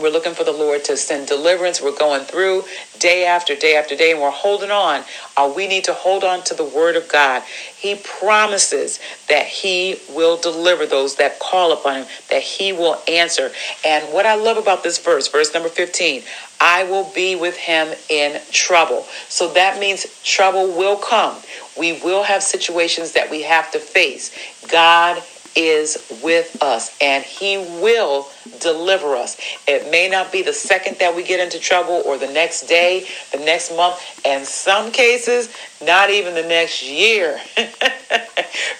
we're 0.00 0.10
looking 0.10 0.34
for 0.34 0.44
the 0.44 0.52
Lord 0.52 0.84
to 0.84 0.96
send 0.96 1.28
deliverance. 1.28 1.80
We're 1.82 1.96
going 1.96 2.24
through 2.24 2.64
day 2.98 3.26
after 3.26 3.54
day 3.54 3.76
after 3.76 3.96
day, 3.96 4.12
and 4.12 4.20
we're 4.20 4.30
holding 4.30 4.70
on. 4.70 5.02
Uh, 5.36 5.52
we 5.54 5.66
need 5.66 5.84
to 5.84 5.94
hold 5.94 6.24
on 6.24 6.42
to 6.44 6.54
the 6.54 6.64
Word 6.64 6.96
of 6.96 7.08
God. 7.08 7.42
He 7.42 7.94
promises 7.94 8.98
that 9.28 9.46
He 9.46 9.96
will 10.10 10.36
deliver 10.36 10.86
those 10.86 11.16
that 11.16 11.38
call 11.38 11.72
upon 11.72 11.96
Him, 11.96 12.06
that 12.30 12.42
He 12.42 12.72
will 12.72 13.00
answer. 13.08 13.50
And 13.84 14.12
what 14.12 14.26
I 14.26 14.34
love 14.34 14.56
about 14.56 14.82
this 14.82 14.98
verse, 14.98 15.28
verse 15.28 15.52
number 15.54 15.68
15, 15.68 16.22
I 16.60 16.84
will 16.84 17.04
be 17.14 17.36
with 17.36 17.56
him 17.56 17.94
in 18.08 18.40
trouble. 18.50 19.06
So 19.28 19.52
that 19.52 19.78
means 19.78 20.06
trouble 20.24 20.68
will 20.76 20.96
come. 20.96 21.36
We 21.78 21.92
will 22.00 22.24
have 22.24 22.42
situations 22.42 23.12
that 23.12 23.30
we 23.30 23.42
have 23.42 23.70
to 23.72 23.78
face. 23.78 24.34
God 24.68 25.22
is 25.58 25.98
with 26.22 26.56
us 26.62 26.96
and 27.02 27.24
he 27.24 27.58
will 27.58 28.28
deliver 28.60 29.16
us. 29.16 29.36
It 29.66 29.90
may 29.90 30.08
not 30.08 30.32
be 30.32 30.42
the 30.42 30.52
second 30.52 30.98
that 30.98 31.14
we 31.14 31.24
get 31.24 31.40
into 31.40 31.58
trouble 31.58 32.02
or 32.06 32.16
the 32.16 32.28
next 32.28 32.66
day, 32.66 33.06
the 33.32 33.38
next 33.38 33.76
month, 33.76 34.00
and 34.24 34.46
some 34.46 34.92
cases, 34.92 35.52
not 35.82 36.10
even 36.10 36.34
the 36.34 36.42
next 36.42 36.82
year. 36.82 37.38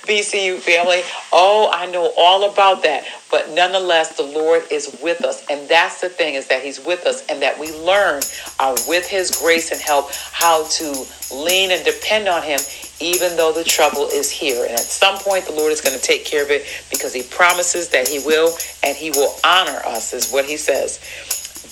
BCU 0.07 0.59
family, 0.59 1.03
oh, 1.33 1.71
I 1.73 1.87
know 1.87 2.12
all 2.17 2.51
about 2.51 2.83
that. 2.85 3.05
But 3.31 3.51
nonetheless, 3.51 4.17
the 4.17 4.23
Lord 4.23 4.62
is 4.71 4.99
with 5.03 5.25
us. 5.25 5.45
And 5.51 5.69
that's 5.69 6.01
the 6.01 6.09
thing 6.09 6.35
is 6.35 6.47
that 6.49 6.62
He's 6.62 6.85
with 6.85 7.05
us 7.07 7.27
and 7.27 7.43
that 7.43 7.59
we 7.59 7.73
learn 7.81 8.23
uh, 8.59 8.77
with 8.88 9.07
His 9.07 9.37
grace 9.37 9.71
and 9.71 9.81
help 9.81 10.11
how 10.33 10.64
to 10.64 11.07
lean 11.35 11.71
and 11.73 11.85
depend 11.85 12.29
on 12.29 12.43
Him 12.43 12.61
even 13.01 13.37
though 13.37 13.53
the 13.53 13.65
trouble 13.65 14.09
is 14.09 14.31
here. 14.31 14.65
And 14.65 14.75
at 14.75 14.81
some 14.81 15.19
point, 15.19 15.47
the 15.47 15.53
Lord 15.53 15.73
is 15.73 15.81
going 15.81 15.97
to 15.97 16.03
take 16.03 16.25
care 16.25 16.43
of 16.43 16.51
it 16.51 16.67
because 16.91 17.13
He 17.13 17.23
promises 17.23 17.89
that 17.91 18.09
He 18.09 18.19
will 18.21 18.57
and 18.83 18.97
He 18.97 19.11
will 19.11 19.35
honor 19.45 19.81
us, 19.87 20.13
is 20.13 20.31
what 20.31 20.45
He 20.45 20.57
says. 20.57 20.99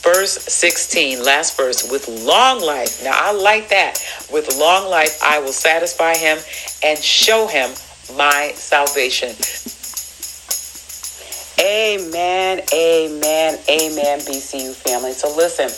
Verse 0.02 0.38
16, 0.38 1.24
last 1.24 1.56
verse, 1.56 1.90
with 1.90 2.06
long 2.08 2.60
life. 2.60 3.02
Now, 3.02 3.12
I 3.14 3.32
like 3.32 3.68
that. 3.70 3.98
With 4.32 4.56
long 4.56 4.88
life, 4.88 5.18
I 5.22 5.40
will 5.40 5.52
satisfy 5.52 6.14
him 6.14 6.38
and 6.84 6.98
show 6.98 7.48
him 7.48 7.70
my 8.16 8.52
salvation. 8.54 9.30
Amen, 11.58 12.60
amen, 12.74 13.58
amen, 13.70 14.18
BCU 14.20 14.74
family. 14.74 15.12
So 15.12 15.34
listen, 15.34 15.70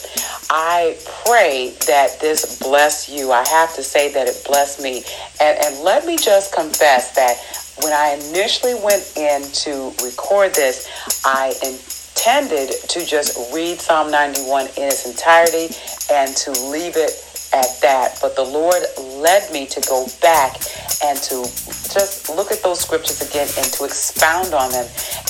I 0.51 0.99
pray 1.25 1.75
that 1.87 2.19
this 2.21 2.59
bless 2.59 3.09
you. 3.09 3.31
I 3.31 3.47
have 3.47 3.75
to 3.77 3.83
say 3.85 4.13
that 4.13 4.27
it 4.27 4.43
blessed 4.45 4.83
me. 4.83 5.05
And, 5.41 5.57
and 5.65 5.85
let 5.85 6.05
me 6.05 6.17
just 6.17 6.53
confess 6.53 7.15
that 7.15 7.37
when 7.83 7.93
I 7.93 8.19
initially 8.29 8.75
went 8.83 9.17
in 9.17 9.43
to 9.43 9.93
record 10.05 10.53
this, 10.55 10.91
I 11.25 11.55
intended 11.63 12.75
to 12.89 13.07
just 13.07 13.55
read 13.55 13.79
Psalm 13.79 14.11
91 14.11 14.67
in 14.77 14.83
its 14.83 15.07
entirety 15.07 15.75
and 16.11 16.37
to 16.39 16.51
leave 16.71 16.97
it 16.97 17.13
at 17.53 17.81
that. 17.83 18.19
But 18.21 18.37
the 18.37 18.45
Lord 18.45 18.83
led 19.23 19.53
me 19.53 19.67
to 19.67 19.81
go 19.89 20.07
back 20.21 20.57
and 21.05 21.19
to 21.19 21.45
just 21.93 22.29
look 22.29 22.53
at 22.53 22.63
those 22.63 22.81
scriptures 22.81 23.21
again 23.23 23.49
and 23.57 23.67
to 23.75 23.85
expound 23.85 24.55
on 24.55 24.71
them. 24.73 24.87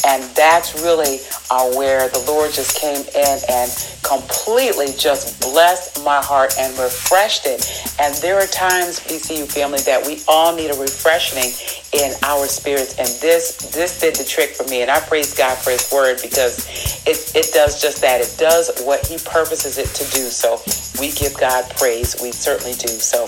And 0.07 0.23
that's 0.35 0.81
really 0.83 1.21
uh, 1.51 1.71
where 1.77 2.09
the 2.09 2.25
Lord 2.27 2.53
just 2.53 2.77
came 2.79 3.01
in 3.15 3.39
and 3.49 3.71
completely 4.03 4.89
just 4.97 5.41
blessed 5.41 6.05
my 6.05 6.21
heart 6.23 6.55
and 6.59 6.77
refreshed 6.79 7.47
it. 7.47 7.65
And 8.01 8.15
there 8.17 8.37
are 8.39 8.47
times, 8.47 9.01
BCU 9.01 9.51
family, 9.51 9.81
that 9.81 10.05
we 10.07 10.23
all 10.29 10.55
need 10.55 10.71
a 10.71 10.79
refreshing 10.79 11.53
in 11.93 12.13
our 12.25 12.47
spirits. 12.47 12.99
And 12.99 13.09
this 13.21 13.57
this 13.75 14.01
did 14.01 14.17
the 14.17 14.25
trick 14.25 14.51
for 14.51 14.65
me. 14.65 14.83
And 14.83 14.91
I 14.91 15.01
praise 15.01 15.35
God 15.35 15.57
for 15.59 15.71
his 15.71 15.91
word 15.93 16.19
because 16.23 16.67
it, 17.07 17.35
it 17.37 17.53
does 17.53 17.81
just 17.81 18.01
that. 18.03 18.21
It 18.21 18.35
does 18.39 18.71
what 18.85 19.07
he 19.07 19.19
purposes 19.19 19.79
it 19.79 19.89
to 19.95 20.05
do. 20.17 20.29
So 20.31 20.61
we 21.01 21.11
give 21.13 21.39
God 21.39 21.69
praise. 21.77 22.08
We 22.23 22.33
certainly 22.33 22.73
do. 22.73 22.89
So 22.89 23.27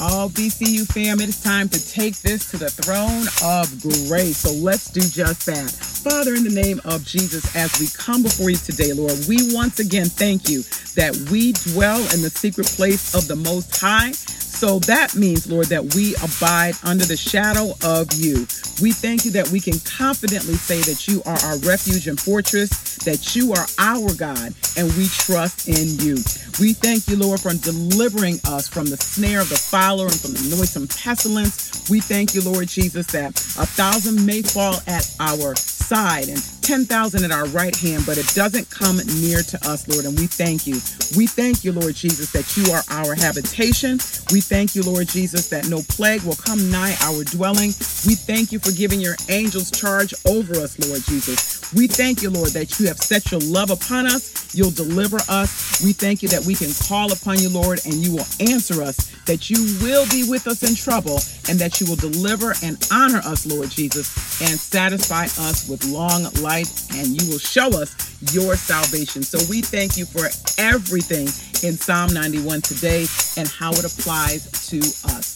all 0.00 0.28
BCU 0.28 0.86
fam, 0.86 1.20
it 1.20 1.28
is 1.28 1.42
time 1.42 1.68
to 1.68 1.90
take 1.90 2.16
this 2.20 2.50
to 2.52 2.56
the 2.56 2.70
throne 2.70 3.26
of 3.42 3.66
grace. 4.08 4.38
So 4.38 4.52
let's 4.52 4.90
do 4.90 5.00
just 5.00 5.46
that. 5.46 5.70
Father, 5.70 6.34
in 6.34 6.44
the 6.44 6.54
name 6.54 6.80
of 6.84 7.04
Jesus, 7.04 7.54
as 7.56 7.78
we 7.80 7.88
come 7.88 8.22
before 8.22 8.50
you 8.50 8.56
today, 8.56 8.92
Lord, 8.92 9.18
we 9.28 9.52
once 9.52 9.80
again 9.80 10.06
thank 10.06 10.48
you 10.48 10.62
that 10.94 11.16
we 11.30 11.52
dwell 11.74 11.98
in 12.14 12.22
the 12.22 12.30
secret 12.30 12.68
place 12.68 13.14
of 13.14 13.26
the 13.26 13.36
Most 13.36 13.80
High 13.80 14.12
So 14.58 14.80
that 14.90 15.14
means, 15.14 15.48
Lord, 15.48 15.66
that 15.66 15.94
we 15.94 16.16
abide 16.16 16.74
under 16.82 17.04
the 17.04 17.16
shadow 17.16 17.74
of 17.84 18.12
you. 18.14 18.38
We 18.82 18.90
thank 18.90 19.24
you 19.24 19.30
that 19.30 19.48
we 19.52 19.60
can 19.60 19.78
confidently 19.86 20.54
say 20.54 20.80
that 20.82 21.06
you 21.06 21.22
are 21.26 21.38
our 21.46 21.58
refuge 21.58 22.08
and 22.08 22.18
fortress, 22.18 22.96
that 23.04 23.36
you 23.36 23.52
are 23.52 23.66
our 23.78 24.12
God, 24.14 24.52
and 24.76 24.90
we 24.98 25.06
trust 25.06 25.68
in 25.68 26.02
you. 26.04 26.16
We 26.58 26.72
thank 26.74 27.06
you, 27.06 27.16
Lord, 27.16 27.38
for 27.38 27.54
delivering 27.54 28.40
us 28.48 28.66
from 28.66 28.86
the 28.86 28.96
snare 28.96 29.42
of 29.42 29.48
the 29.48 29.56
fowler 29.56 30.06
and 30.06 30.20
from 30.20 30.32
the 30.32 30.56
noisome 30.56 30.88
pestilence. 30.88 31.88
We 31.88 32.00
thank 32.00 32.34
you, 32.34 32.42
Lord 32.42 32.66
Jesus, 32.66 33.06
that 33.14 33.30
a 33.30 33.66
thousand 33.66 34.26
may 34.26 34.42
fall 34.42 34.82
at 34.88 35.06
our 35.20 35.54
side 35.54 36.28
and 36.28 36.57
10,000 36.68 37.24
at 37.24 37.30
our 37.30 37.46
right 37.46 37.74
hand, 37.74 38.04
but 38.04 38.18
it 38.18 38.26
doesn't 38.34 38.68
come 38.68 38.98
near 39.22 39.40
to 39.40 39.56
us, 39.66 39.88
Lord. 39.88 40.04
And 40.04 40.18
we 40.18 40.26
thank 40.26 40.66
you. 40.66 40.74
We 41.16 41.26
thank 41.26 41.64
you, 41.64 41.72
Lord 41.72 41.94
Jesus, 41.94 42.30
that 42.32 42.58
you 42.58 42.70
are 42.70 42.82
our 42.90 43.14
habitation. 43.14 43.92
We 44.32 44.42
thank 44.42 44.74
you, 44.74 44.82
Lord 44.82 45.08
Jesus, 45.08 45.48
that 45.48 45.66
no 45.70 45.80
plague 45.88 46.20
will 46.24 46.36
come 46.36 46.70
nigh 46.70 46.94
our 47.00 47.24
dwelling. 47.24 47.72
We 48.04 48.20
thank 48.20 48.52
you 48.52 48.58
for 48.58 48.70
giving 48.70 49.00
your 49.00 49.16
angels 49.30 49.70
charge 49.70 50.12
over 50.26 50.60
us, 50.60 50.78
Lord 50.86 51.00
Jesus. 51.04 51.72
We 51.72 51.86
thank 51.86 52.20
you, 52.20 52.28
Lord, 52.28 52.50
that 52.50 52.78
you 52.78 52.86
have 52.88 52.98
set 52.98 53.32
your 53.32 53.40
love 53.40 53.70
upon 53.70 54.06
us. 54.06 54.54
You'll 54.54 54.70
deliver 54.70 55.16
us. 55.28 55.82
We 55.82 55.94
thank 55.94 56.22
you 56.22 56.28
that 56.28 56.44
we 56.44 56.54
can 56.54 56.68
call 56.86 57.12
upon 57.12 57.38
you, 57.38 57.48
Lord, 57.48 57.80
and 57.86 57.94
you 57.94 58.12
will 58.12 58.28
answer 58.40 58.82
us, 58.82 59.08
that 59.24 59.48
you 59.48 59.56
will 59.80 60.06
be 60.10 60.28
with 60.28 60.46
us 60.46 60.62
in 60.68 60.74
trouble, 60.74 61.20
and 61.48 61.58
that 61.60 61.80
you 61.80 61.86
will 61.86 61.96
deliver 61.96 62.52
and 62.62 62.76
honor 62.92 63.22
us, 63.24 63.46
Lord 63.46 63.70
Jesus, 63.70 64.12
and 64.40 64.58
satisfy 64.58 65.24
us 65.24 65.68
with 65.68 65.84
long 65.84 66.24
life 66.42 66.57
and 66.94 67.20
you 67.20 67.30
will 67.30 67.38
show 67.38 67.68
us 67.68 67.94
your 68.34 68.56
salvation. 68.56 69.22
So 69.22 69.38
we 69.50 69.62
thank 69.62 69.96
you 69.96 70.04
for 70.04 70.26
everything 70.60 71.26
in 71.62 71.76
Psalm 71.76 72.12
91 72.12 72.62
today 72.62 73.06
and 73.36 73.48
how 73.48 73.72
it 73.72 73.84
applies 73.84 74.50
to 74.70 74.78
us. 75.14 75.34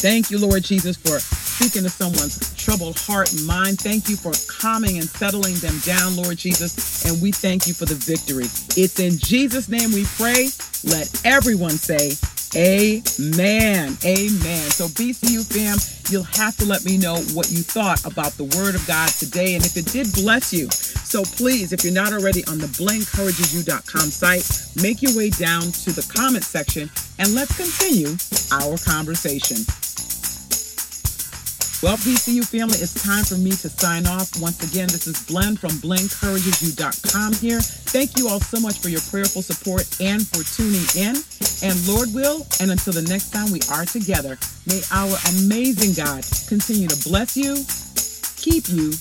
Thank 0.00 0.30
you, 0.30 0.38
Lord 0.38 0.62
Jesus, 0.62 0.96
for 0.96 1.18
speaking 1.18 1.82
to 1.84 1.88
someone's 1.88 2.54
troubled 2.56 2.98
heart 2.98 3.32
and 3.32 3.46
mind. 3.46 3.78
Thank 3.78 4.08
you 4.08 4.16
for 4.16 4.32
calming 4.48 4.98
and 4.98 5.08
settling 5.08 5.54
them 5.56 5.78
down, 5.80 6.16
Lord 6.16 6.36
Jesus. 6.36 7.04
And 7.06 7.22
we 7.22 7.32
thank 7.32 7.66
you 7.66 7.74
for 7.74 7.84
the 7.86 7.94
victory. 7.94 8.44
It's 8.76 8.98
in 9.00 9.16
Jesus' 9.18 9.68
name 9.68 9.92
we 9.92 10.04
pray. 10.16 10.48
Let 10.84 11.08
everyone 11.24 11.78
say, 11.78 12.12
Amen. 12.56 13.96
Amen. 14.04 14.70
So, 14.70 14.86
BCU 14.86 15.42
fam, 15.42 15.76
you'll 16.10 16.22
have 16.22 16.56
to 16.58 16.64
let 16.64 16.84
me 16.84 16.96
know 16.96 17.16
what 17.34 17.50
you 17.50 17.62
thought 17.62 18.04
about 18.04 18.32
the 18.32 18.44
Word 18.56 18.74
of 18.74 18.86
God 18.86 19.08
today 19.08 19.54
and 19.54 19.64
if 19.64 19.76
it 19.76 19.86
did 19.86 20.12
bless 20.12 20.52
you. 20.52 20.70
So, 20.70 21.22
please, 21.22 21.72
if 21.72 21.82
you're 21.82 21.92
not 21.92 22.12
already 22.12 22.44
on 22.46 22.58
the 22.58 22.66
blenencouragesyou.com 22.66 24.10
site, 24.10 24.82
make 24.82 25.02
your 25.02 25.16
way 25.16 25.30
down 25.30 25.62
to 25.62 25.92
the 25.92 26.06
comment 26.14 26.44
section 26.44 26.90
and 27.18 27.34
let's 27.34 27.56
continue 27.56 28.14
our 28.52 28.78
conversation. 28.78 29.58
Well, 31.84 31.98
BCU 31.98 32.48
family, 32.48 32.78
it's 32.78 32.94
time 33.04 33.24
for 33.24 33.36
me 33.36 33.50
to 33.50 33.68
sign 33.68 34.06
off. 34.06 34.40
Once 34.40 34.64
again, 34.64 34.88
this 34.88 35.06
is 35.06 35.22
Blen 35.26 35.54
from 35.54 35.72
blenencouragesyou.com 35.84 37.34
here. 37.34 37.60
Thank 37.60 38.16
you 38.16 38.26
all 38.26 38.40
so 38.40 38.58
much 38.58 38.78
for 38.78 38.88
your 38.88 39.02
prayerful 39.12 39.42
support 39.42 39.84
and 40.00 40.26
for 40.26 40.40
tuning 40.56 40.80
in. 40.96 41.20
And 41.60 41.76
Lord 41.86 42.08
will, 42.14 42.46
and 42.58 42.70
until 42.70 42.94
the 42.94 43.02
next 43.02 43.32
time 43.32 43.52
we 43.52 43.60
are 43.70 43.84
together, 43.84 44.38
may 44.66 44.80
our 44.92 45.12
amazing 45.36 45.92
God 45.92 46.24
continue 46.48 46.88
to 46.88 46.96
bless 47.06 47.36
you, 47.36 47.52
keep 48.40 48.64
you, 48.72 48.96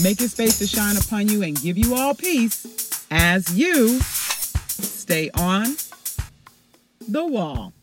make 0.00 0.16
his 0.16 0.32
face 0.32 0.56
to 0.60 0.66
shine 0.66 0.96
upon 0.96 1.28
you, 1.28 1.42
and 1.42 1.60
give 1.60 1.76
you 1.76 1.96
all 1.96 2.14
peace 2.14 2.64
as 3.10 3.52
you 3.52 4.00
stay 4.00 5.28
on 5.34 5.76
the 7.06 7.26
wall. 7.26 7.75